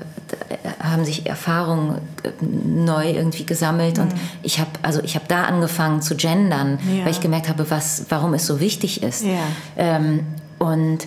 [0.82, 4.12] haben sich Erfahrungen äh, neu irgendwie gesammelt und
[4.42, 6.98] ich habe, also ich habe da angefangen zu gendern, Hm.
[6.98, 7.04] Ja.
[7.04, 9.22] weil ich gemerkt habe, was, warum es so wichtig ist.
[9.24, 9.38] Ja.
[9.76, 10.20] Ähm,
[10.58, 11.06] und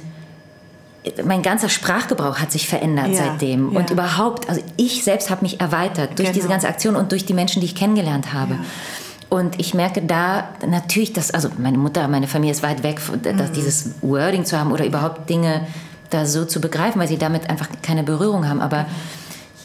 [1.23, 3.69] mein ganzer Sprachgebrauch hat sich verändert Ja, seitdem.
[3.75, 3.93] Und ja.
[3.93, 6.33] überhaupt, also ich selbst habe mich erweitert durch Genau.
[6.33, 8.57] diese ganze Aktion und durch die Menschen, die ich kennengelernt habe.
[9.29, 13.49] Und ich merke da natürlich, dass, also meine Mutter, meine Familie ist weit weg, dass
[13.49, 13.53] Mhm.
[13.53, 15.61] dieses Wording zu haben oder überhaupt Dinge
[16.11, 18.61] da so zu begreifen, weil sie damit einfach keine Berührung haben.
[18.61, 18.85] Aber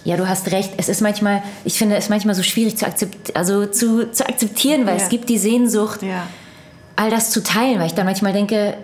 [0.04, 0.72] ja, du hast recht.
[0.78, 4.86] Es ist manchmal, ich finde es manchmal so schwierig zu, akzept, also zu, zu akzeptieren,
[4.86, 5.02] weil Ja.
[5.02, 6.22] es gibt die Sehnsucht, Ja.
[6.96, 8.74] all das zu teilen, weil ich dann manchmal denke,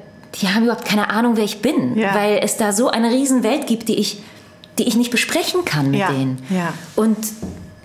[0.40, 2.14] die haben überhaupt keine Ahnung, wer ich bin, Ja.
[2.14, 4.18] weil es da so eine riesen Welt gibt, die ich,
[4.78, 6.38] die ich nicht besprechen kann mit Ja, denen.
[6.50, 6.72] ja.
[6.94, 7.16] Und,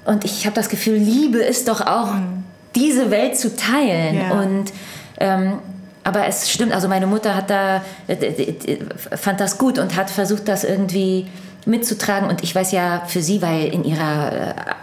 [0.05, 2.09] und ich habe das Gefühl, Liebe ist doch auch
[2.75, 4.25] diese Welt zu teilen.
[4.25, 4.31] Mhm.
[4.31, 4.73] Und
[5.19, 5.53] ähm,
[6.03, 8.77] aber es stimmt, also meine Mutter hat da äh,
[9.15, 11.27] fand das gut und hat versucht, das irgendwie
[11.65, 14.31] mitzutragen und ich weiß ja für sie, weil in ihrer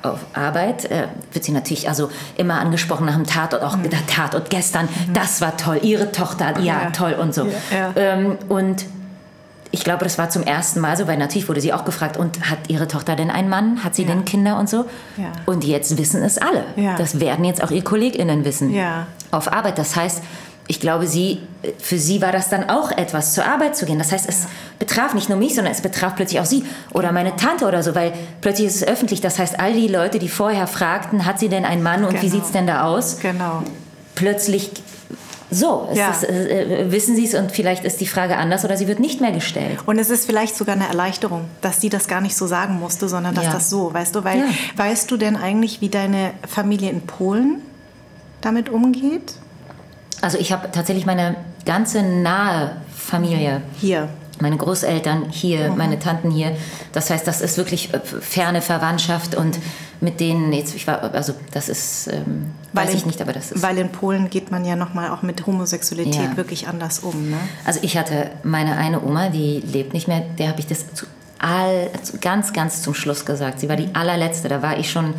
[0.04, 4.48] äh, Arbeit äh, wird sie natürlich also immer angesprochen nach dem Tatort, auch der Tatort
[4.48, 6.80] gestern, das war toll, ihre Tochter, ja, Mhm.
[6.84, 6.90] Ja.
[6.90, 7.46] toll und so.
[7.46, 7.92] Ja.
[7.96, 8.86] Ähm, und
[9.72, 12.48] ich glaube, das war zum ersten Mal so, weil natürlich wurde sie auch gefragt, und
[12.48, 13.82] hat ihre Tochter denn einen Mann?
[13.84, 14.08] Hat sie Ja.
[14.10, 14.84] denn Kinder und so?
[15.16, 15.26] Ja.
[15.46, 16.64] Und jetzt wissen es alle.
[16.76, 16.94] Ja.
[16.96, 18.72] Das werden jetzt auch ihre KollegInnen wissen.
[19.32, 19.76] Auf Arbeit.
[19.78, 20.22] Das heißt,
[20.70, 21.40] ich glaube, sie,
[21.78, 23.98] für sie war das dann auch etwas, zur Arbeit zu gehen.
[23.98, 24.46] Das heißt, es
[24.78, 26.62] betraf nicht nur mich, sondern es betraf plötzlich auch sie
[26.92, 28.12] oder meine Tante oder so, weil
[28.42, 29.20] plötzlich ist es öffentlich.
[29.22, 32.26] Das heißt, all die Leute, die vorher fragten, hat sie denn einen Mann und wie
[32.28, 32.32] Genau.
[32.32, 33.18] sieht's denn da aus?
[33.20, 33.62] Genau.
[34.14, 34.70] Plötzlich
[35.50, 36.10] so, es Ja.
[36.10, 39.00] ist, äh, äh, wissen Sie es und vielleicht ist die Frage anders oder sie wird
[39.00, 39.78] nicht mehr gestellt.
[39.86, 43.08] Und es ist vielleicht sogar eine Erleichterung, dass sie das gar nicht so sagen musste,
[43.08, 43.52] sondern dass Ja.
[43.52, 44.44] das so, weißt du, weil Ja.
[44.76, 47.62] weißt du denn eigentlich, wie deine Familie in Polen
[48.42, 49.36] damit umgeht?
[50.20, 54.08] Also ich habe tatsächlich meine ganze nahe Familie, Hier.
[54.40, 55.76] meine Großeltern hier, Mhm.
[55.76, 56.56] meine Tanten hier.
[56.92, 59.58] Das heißt, das ist wirklich äh, ferne Verwandtschaft und
[60.00, 63.50] mit denen jetzt, ich war, also das ist, ähm, weiß in- ich nicht, aber das
[63.52, 63.62] ist.
[63.62, 66.36] Weil in Polen geht man ja nochmal auch mit Homosexualität Ja.
[66.36, 67.36] wirklich anders um, ne?
[67.64, 71.06] Also ich hatte meine eine Oma, die lebt nicht mehr, der habe ich das zu
[71.40, 71.90] all,
[72.20, 73.60] ganz, ganz zum Schluss gesagt.
[73.60, 75.14] Sie war die allerletzte, da war ich schon,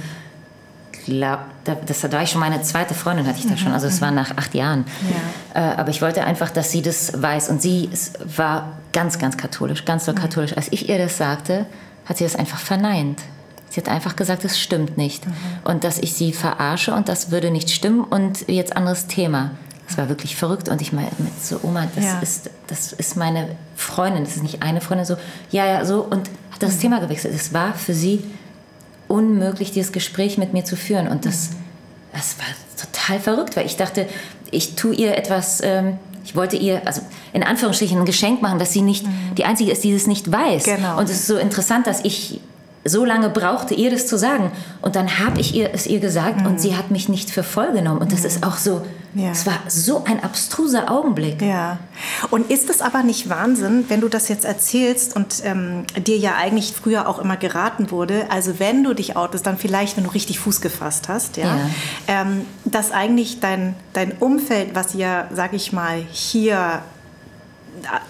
[1.10, 1.44] glaube,
[1.86, 3.72] das da war ich schon meine zweite Freundin, hatte ich da schon.
[3.72, 4.86] Also es war nach acht Jahren.
[5.54, 5.74] Ja.
[5.74, 7.50] Äh, aber ich wollte einfach, dass sie das weiß.
[7.50, 7.90] Und sie
[8.36, 10.56] war ganz, ganz katholisch, ganz so katholisch.
[10.56, 11.66] Als ich ihr das sagte,
[12.06, 13.22] hat sie das einfach verneint.
[13.70, 15.28] Sie hat einfach gesagt, es stimmt nicht.
[15.28, 15.34] Mhm.
[15.64, 19.52] Und dass ich sie verarsche und das würde nicht stimmen und jetzt anderes Thema.
[19.88, 22.20] Es war wirklich verrückt und ich meine mit so Oma, das ja.
[22.20, 25.18] ist das ist meine Freundin, das ist nicht eine Freundin so,
[25.50, 26.82] ja ja so und hat das mhm.
[26.82, 27.34] Thema gewechselt.
[27.34, 28.24] Es war für sie
[29.10, 31.50] unmöglich, dieses Gespräch mit mir zu führen und das
[32.14, 32.46] das war
[32.76, 34.08] total verrückt, weil ich dachte,
[34.52, 35.62] ich tue ihr etwas.
[35.64, 37.02] Ähm, ich wollte ihr, also
[37.34, 39.36] in Anführungsstrichen, ein Geschenk machen, dass sie nicht mhm.
[39.38, 40.64] die Einzige ist, die es nicht weiß.
[40.64, 41.00] Genau.
[41.00, 42.40] Und es ist so interessant, dass ich
[42.90, 44.52] so lange brauchte, ihr das zu sagen.
[44.82, 46.48] Und dann habe ich ihr es ihr gesagt mhm.
[46.48, 48.02] und sie hat mich nicht für voll genommen.
[48.02, 48.26] Und das mhm.
[48.26, 48.82] ist auch so,
[49.14, 49.32] ja.
[49.32, 51.42] es war so ein abstruser Augenblick.
[51.42, 51.80] Ja.
[52.30, 56.36] Und ist es aber nicht Wahnsinn, wenn du das jetzt erzählst und ähm, dir ja
[56.36, 60.10] eigentlich früher auch immer geraten wurde, also wenn du dich outest, dann vielleicht, wenn du
[60.10, 61.70] richtig Fuß gefasst hast, ja, ja.
[62.08, 66.82] Ähm, dass eigentlich dein, dein Umfeld, was ja, sag ich mal, hier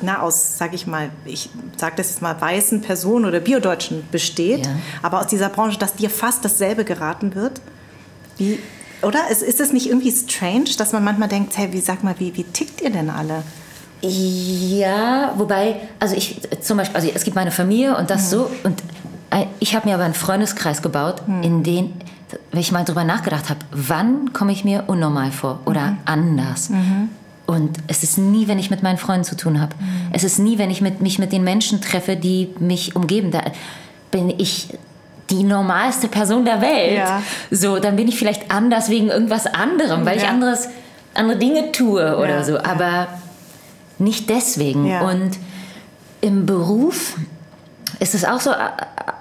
[0.02, 4.66] na, aus, sag ich mal, ich sage das jetzt mal, weißen Personen oder Biodeutschen besteht,
[4.66, 4.72] ja.
[5.02, 7.62] aber aus dieser Branche, dass dir fast dasselbe geraten wird?
[8.38, 8.60] Wie,
[9.02, 9.30] oder?
[9.30, 12.36] Ist, ist es nicht irgendwie strange, dass man manchmal denkt, hey, wie sag mal, wie,
[12.36, 13.44] wie tickt ihr denn alle?
[14.02, 18.30] Ja, wobei, also ich zum Beispiel, also es gibt meine Familie und das mhm.
[18.30, 18.82] so und
[19.60, 21.44] ich habe mir aber einen Freundeskreis gebaut, mhm.
[21.44, 21.94] in den,
[22.52, 25.98] wenn ich mal drüber nachgedacht habe, wann komme ich mir unnormal vor oder mhm.
[26.06, 26.70] anders?
[26.70, 27.10] Mhm.
[27.50, 29.76] Und es ist nie, wenn ich mit meinen Freunden zu tun habe.
[29.80, 30.10] Mhm.
[30.14, 33.32] Es ist nie, wenn ich mit, mich mit den Menschen treffe, die mich umgeben.
[33.32, 33.42] Da
[34.12, 34.68] bin ich
[35.32, 36.98] die normalste Person der Welt.
[36.98, 37.24] Ja.
[37.50, 40.24] So, dann bin ich vielleicht anders wegen irgendwas anderem, weil ja.
[40.26, 40.70] ich anderes,
[41.16, 42.44] andere Dinge tue oder ja.
[42.44, 42.60] so.
[42.60, 43.08] Aber
[43.98, 44.86] nicht deswegen.
[45.02, 45.32] Und
[46.22, 47.16] im Beruf
[48.00, 48.52] ist es auch so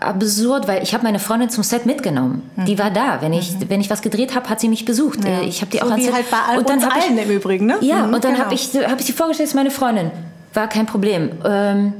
[0.00, 2.48] absurd, weil ich habe meine Freundin zum Set mitgenommen.
[2.56, 2.64] Mhm.
[2.66, 3.20] Die war da.
[3.20, 3.68] Wenn ich, mhm.
[3.68, 5.24] wenn ich was gedreht habe, hat sie mich besucht.
[5.24, 5.40] Ja.
[5.42, 7.30] Ich habe die so auch wie halt bei all und dann uns allen ich, im
[7.30, 7.78] Übrigen, ne?
[7.80, 8.44] Ja, mhm, und dann genau.
[8.44, 10.10] habe ich, hab ich sie vorgestellt, ist meine Freundin.
[10.54, 11.32] War kein Problem.
[11.44, 11.94] Ähm,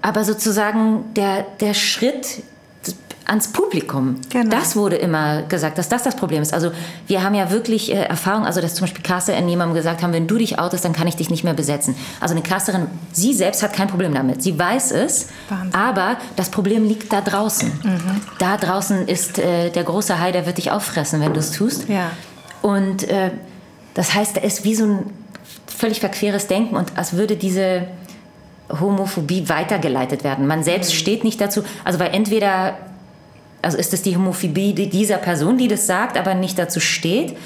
[0.00, 2.42] aber sozusagen der, der Schritt
[3.28, 4.16] ans Publikum.
[4.30, 4.50] Genau.
[4.50, 6.54] Das wurde immer gesagt, dass das das Problem ist.
[6.54, 6.72] Also
[7.06, 10.14] wir haben ja wirklich äh, Erfahrung, also dass zum Beispiel Caster in jemandem gesagt haben,
[10.14, 11.94] wenn du dich outest, dann kann ich dich nicht mehr besetzen.
[12.20, 14.42] Also eine Casterin, sie selbst hat kein Problem damit.
[14.42, 15.74] Sie weiß es, Wahnsinn.
[15.74, 17.70] aber das Problem liegt da draußen.
[17.84, 18.20] Mhm.
[18.38, 21.86] Da draußen ist äh, der große Hai, der wird dich auffressen, wenn du es tust.
[21.88, 22.10] Ja.
[22.62, 23.30] Und äh,
[23.92, 24.98] das heißt, da ist wie so ein
[25.66, 27.88] völlig verqueres Denken und als würde diese
[28.80, 30.46] Homophobie weitergeleitet werden.
[30.46, 30.96] Man selbst mhm.
[30.96, 31.62] steht nicht dazu.
[31.84, 32.76] Also weil entweder
[33.62, 37.36] also ist es die Homophobie dieser Person, die das sagt, aber nicht dazu steht?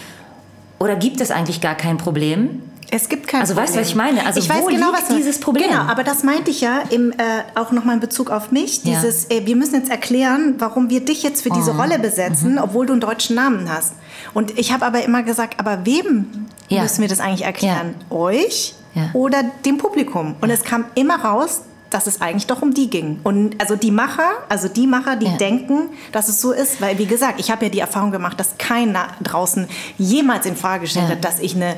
[0.78, 2.62] Oder gibt es eigentlich gar kein Problem?
[2.94, 3.68] Es gibt kein also, Problem.
[3.68, 4.26] Also weißt du, was ich meine?
[4.26, 5.70] Also ich wo genau, liegt was dieses Problem?
[5.70, 7.14] Genau, aber das meinte ich ja im, äh,
[7.54, 8.82] auch nochmal in Bezug auf mich.
[8.82, 9.38] Dieses, ja.
[9.38, 11.80] äh, wir müssen jetzt erklären, warum wir dich jetzt für diese oh.
[11.80, 12.58] Rolle besetzen, mhm.
[12.58, 13.94] obwohl du einen deutschen Namen hast.
[14.34, 16.82] Und ich habe aber immer gesagt, aber wem ja.
[16.82, 17.94] müssen wir das eigentlich erklären?
[18.10, 18.16] Ja.
[18.16, 18.74] Euch
[19.14, 20.34] oder dem Publikum?
[20.42, 21.62] Und es kam immer raus,
[21.94, 23.20] dass es eigentlich doch um die ging.
[23.22, 25.36] Und also die Macher, also die Macher, die ja.
[25.36, 28.58] denken, dass es so ist, weil wie gesagt, ich habe ja die Erfahrung gemacht, dass
[28.58, 29.68] keiner draußen
[29.98, 31.16] jemals in Frage gestellt ja.
[31.16, 31.76] hat, dass ich eine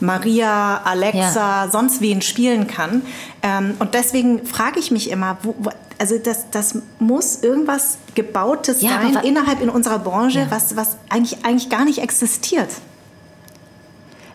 [0.00, 1.70] Maria, Alexa, ja.
[1.70, 3.02] sonst wen spielen kann.
[3.42, 8.80] Ähm, und deswegen frage ich mich immer, wo, wo, also das, das muss irgendwas Gebautes
[8.80, 12.68] sein innerhalb in unserer Branche, was, was eigentlich, eigentlich gar nicht existiert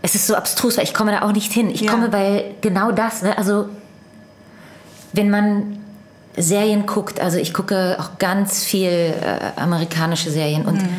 [0.01, 1.69] es ist so abstrus, weil ich komme da auch nicht hin.
[1.69, 1.91] Ich ja.
[1.91, 3.21] komme bei genau das.
[3.21, 3.37] Ne?
[3.37, 3.69] Also
[5.13, 5.79] wenn man
[6.37, 10.89] Serien guckt, also ich gucke auch ganz viel äh, amerikanische Serien und mhm.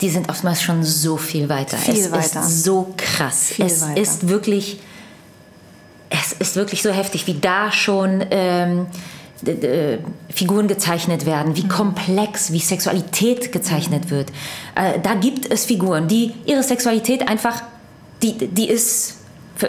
[0.00, 1.76] die sind oftmals schon so viel weiter.
[1.76, 2.40] Viel es weiter.
[2.40, 3.52] ist so krass.
[3.52, 4.00] Viel es weiter.
[4.00, 4.80] ist wirklich,
[6.10, 8.86] es ist wirklich so heftig, wie da schon ähm,
[10.30, 11.68] Figuren gezeichnet werden, wie mhm.
[11.68, 14.10] komplex, wie Sexualität gezeichnet mhm.
[14.10, 14.30] wird.
[14.74, 17.62] Äh, da gibt es Figuren, die ihre Sexualität einfach,
[18.22, 19.21] die, die ist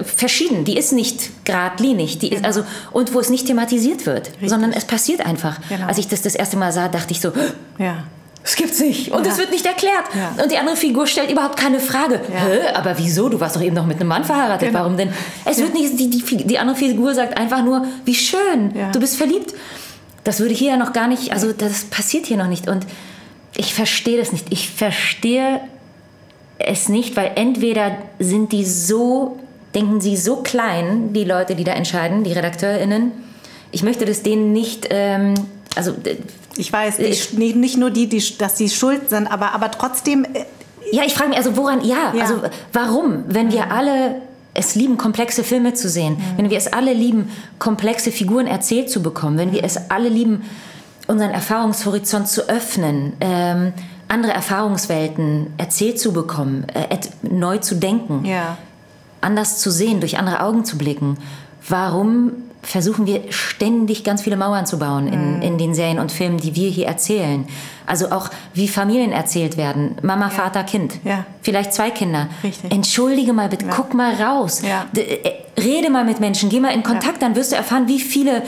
[0.03, 0.65] verschieden.
[0.65, 2.19] Die ist nicht geradlinig.
[2.19, 2.41] Die genau.
[2.41, 4.49] ist also, und wo es nicht thematisiert wird, Richtig.
[4.49, 5.59] sondern es passiert einfach.
[5.69, 5.87] Genau.
[5.87, 7.31] Als ich das das erste Mal sah, dachte ich so,
[7.77, 8.03] ja.
[8.43, 9.09] Das gibt's nicht.
[9.09, 9.37] Und es ja.
[9.39, 10.03] wird nicht erklärt.
[10.13, 10.43] Ja.
[10.43, 12.19] Und die andere Figur stellt überhaupt keine Frage.
[12.29, 12.39] Ja.
[12.39, 12.59] Hä?
[12.73, 13.29] Aber wieso?
[13.29, 14.67] Du warst doch eben noch mit einem Mann verheiratet.
[14.67, 14.79] Genau.
[14.81, 15.13] Warum denn?
[15.45, 19.15] Es wird nicht, die, die, die, andere Figur sagt einfach nur, wie schön, du bist
[19.15, 19.53] verliebt.
[20.25, 22.67] Das würde hier ja noch gar nicht, also das passiert hier noch nicht.
[22.67, 22.85] Und
[23.55, 24.47] ich verstehe das nicht.
[24.51, 25.61] Ich verstehe
[26.59, 29.39] es nicht, weil entweder sind die so
[29.76, 33.11] denken sie so klein, die Leute, die da entscheiden, die RedakteurInnen.
[33.71, 35.34] Ich möchte das denen nicht, ähm,
[35.76, 35.93] also.
[36.55, 40.24] Ich weiß, die, nicht nur die, die, dass sie schuld sind, aber, aber trotzdem.
[40.26, 40.45] Äh,
[40.91, 42.36] ja, ich frage mich, also woran, ja, ja, also
[42.71, 44.21] warum, wenn wir alle
[44.53, 46.38] es lieben, komplexe Filme zu sehen, mhm.
[46.38, 50.43] wenn wir es alle lieben, komplexe Figuren erzählt zu bekommen, wenn wir es alle lieben,
[51.07, 53.74] unseren Erfahrungshorizont zu öffnen, ähm,
[54.07, 58.57] andere Erfahrungswelten erzählt zu bekommen, äh, neu zu denken, ja.
[59.24, 61.17] Anders zu sehen, durch andere Augen zu blicken.
[61.67, 65.41] Warum versuchen wir ständig ganz viele Mauern zu bauen in, mhm.
[65.41, 67.45] in den Serien und Filmen, die wir hier erzählen?
[67.86, 69.97] Also auch wie Familien erzählt werden.
[70.01, 70.32] Mama, ja.
[70.32, 70.93] Vater, Kind.
[71.03, 71.26] Ja.
[71.41, 72.28] Vielleicht zwei Kinder.
[72.43, 72.71] Richtig.
[72.71, 73.74] Entschuldige mal bitte, ja.
[73.76, 74.61] guck mal raus.
[74.61, 74.86] Ja.
[74.95, 78.43] Äh, rede mal mit Menschen, geh mal in Kontakt, dann wirst du erfahren, wie viele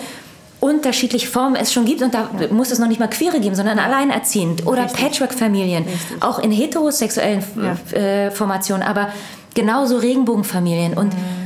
[0.62, 3.78] unterschiedliche Formen es schon gibt und da muss es noch nicht mal queere geben, sondern
[3.78, 5.86] alleinerziehend oder Patchwork-Familien,
[6.22, 7.44] auch in heterosexuellen
[7.92, 9.10] äh, Formationen, aber
[9.56, 11.46] genauso Regenbogenfamilien und mhm.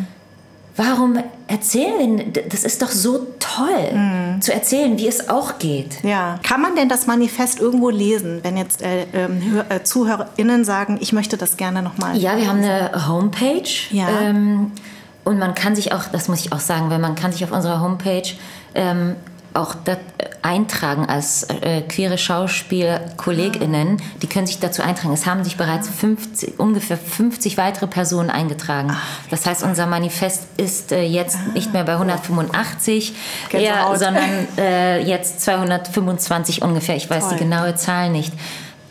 [0.80, 2.32] Warum erzählen?
[2.48, 4.42] Das ist doch so toll, mhm.
[4.42, 6.02] zu erzählen, wie es auch geht.
[6.06, 6.40] Ja.
[6.42, 11.36] Kann man denn das Manifest irgendwo lesen, wenn jetzt äh, äh, ZuhörerInnen sagen, ich möchte
[11.36, 12.16] das gerne nochmal?
[12.18, 13.70] Ja, wir haben eine Homepage.
[13.92, 14.08] Ja.
[14.22, 14.72] Ähm,
[15.26, 17.52] und man kann sich auch, das muss ich auch sagen, weil man kann sich auf
[17.52, 18.30] unserer Homepage
[18.74, 19.18] ähm,
[19.60, 19.76] auch
[20.42, 24.02] eintragen als äh, queere Schauspielkolleginnen.
[24.22, 25.14] Die können sich dazu eintragen.
[25.14, 28.96] Es haben sich bereits 50, ungefähr 50 weitere Personen eingetragen.
[29.30, 31.52] Das heißt, unser Manifest ist äh, jetzt ah.
[31.54, 33.14] nicht mehr bei 185,
[33.52, 36.96] eher, sondern äh, jetzt 225 ungefähr.
[36.96, 37.38] Ich weiß Toll.
[37.38, 38.34] die genaue Zahl nicht.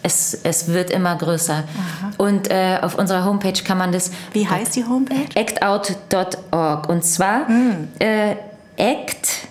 [0.02, 1.64] Es, es, wird immer größer.
[1.64, 2.10] Aha.
[2.18, 4.12] Und äh, auf unserer Homepage kann man das.
[4.32, 5.26] Wie heißt die Homepage?
[5.34, 6.88] actout.org.
[6.88, 7.88] Und zwar mm.
[7.98, 8.36] äh,
[8.76, 9.47] act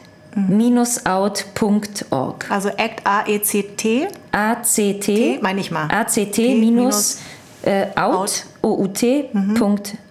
[1.05, 2.51] out.org.
[2.51, 4.07] Also ACT, A-E-C-T.
[4.31, 5.39] A-C-T.
[5.41, 5.87] Meine ich mal.
[5.89, 7.19] A-C-T minus
[7.63, 9.29] äh, out, O-U-T.
[9.33, 9.55] Mhm.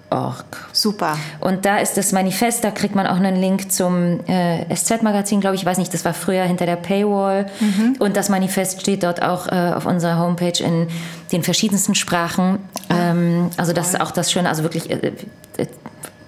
[0.08, 0.68] Org.
[0.72, 1.18] Super.
[1.40, 5.56] Und da ist das Manifest, da kriegt man auch einen Link zum äh, SZ-Magazin, glaube
[5.56, 5.62] ich.
[5.62, 7.46] Ich weiß nicht, das war früher hinter der Paywall.
[7.58, 7.96] Mhm.
[7.98, 10.86] Und das Manifest steht dort auch äh, auf unserer Homepage in
[11.32, 12.60] den verschiedensten Sprachen.
[12.88, 15.12] Ah, ähm, also das ist auch das Schöne, also wirklich, äh,
[15.56, 15.66] äh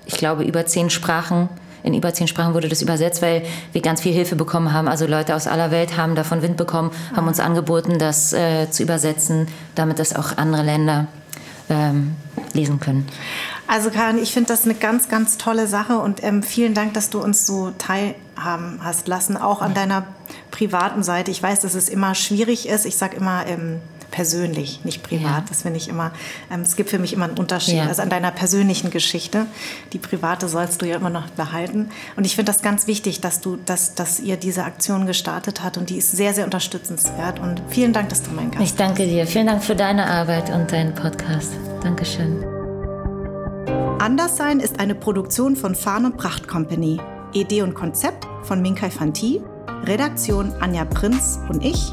[0.07, 1.49] ich glaube, über zehn Sprachen
[1.83, 4.89] in über zehn Sprachen wurde das übersetzt, weil wir ganz viel Hilfe bekommen haben.
[4.89, 8.83] Also Leute aus aller Welt haben davon Wind bekommen, haben uns angeboten, das äh, zu
[8.83, 11.07] übersetzen, damit das auch andere Länder
[11.71, 12.17] ähm,
[12.53, 13.07] lesen können.
[13.67, 17.11] Also Karin, ich finde das eine ganz, ganz tolle Sache und ähm, vielen Dank, dass
[17.11, 20.07] du uns so teilhaben hast lassen, auch an deiner
[20.51, 21.31] privaten Seite.
[21.31, 22.87] Ich weiß, dass es immer schwierig ist.
[22.87, 23.81] Ich sage immer, ähm,
[24.11, 25.23] persönlich, nicht privat.
[25.23, 25.45] Ja.
[25.49, 26.13] Das finde ich immer,
[26.51, 27.77] ähm, es gibt für mich immer einen Unterschied.
[27.77, 27.87] Ja.
[27.87, 29.47] Also an deiner persönlichen Geschichte.
[29.93, 31.91] Die private sollst du ja immer noch behalten.
[32.17, 35.77] Und ich finde das ganz wichtig, dass du, dass, dass ihr diese Aktion gestartet hat
[35.77, 37.41] und die ist sehr, sehr unterstützenswert.
[37.41, 38.73] Und vielen Dank, dass du mein Gast bist.
[38.73, 39.27] Ich danke dir.
[39.27, 41.53] Vielen Dank für deine Arbeit und deinen Podcast.
[41.83, 42.45] Dankeschön.
[44.01, 47.01] Anderssein ist eine Produktion von Farn und Pracht Company.
[47.33, 49.43] Idee und Konzept von Minkai Fanti,
[49.85, 51.93] Redaktion Anja Prinz und ich,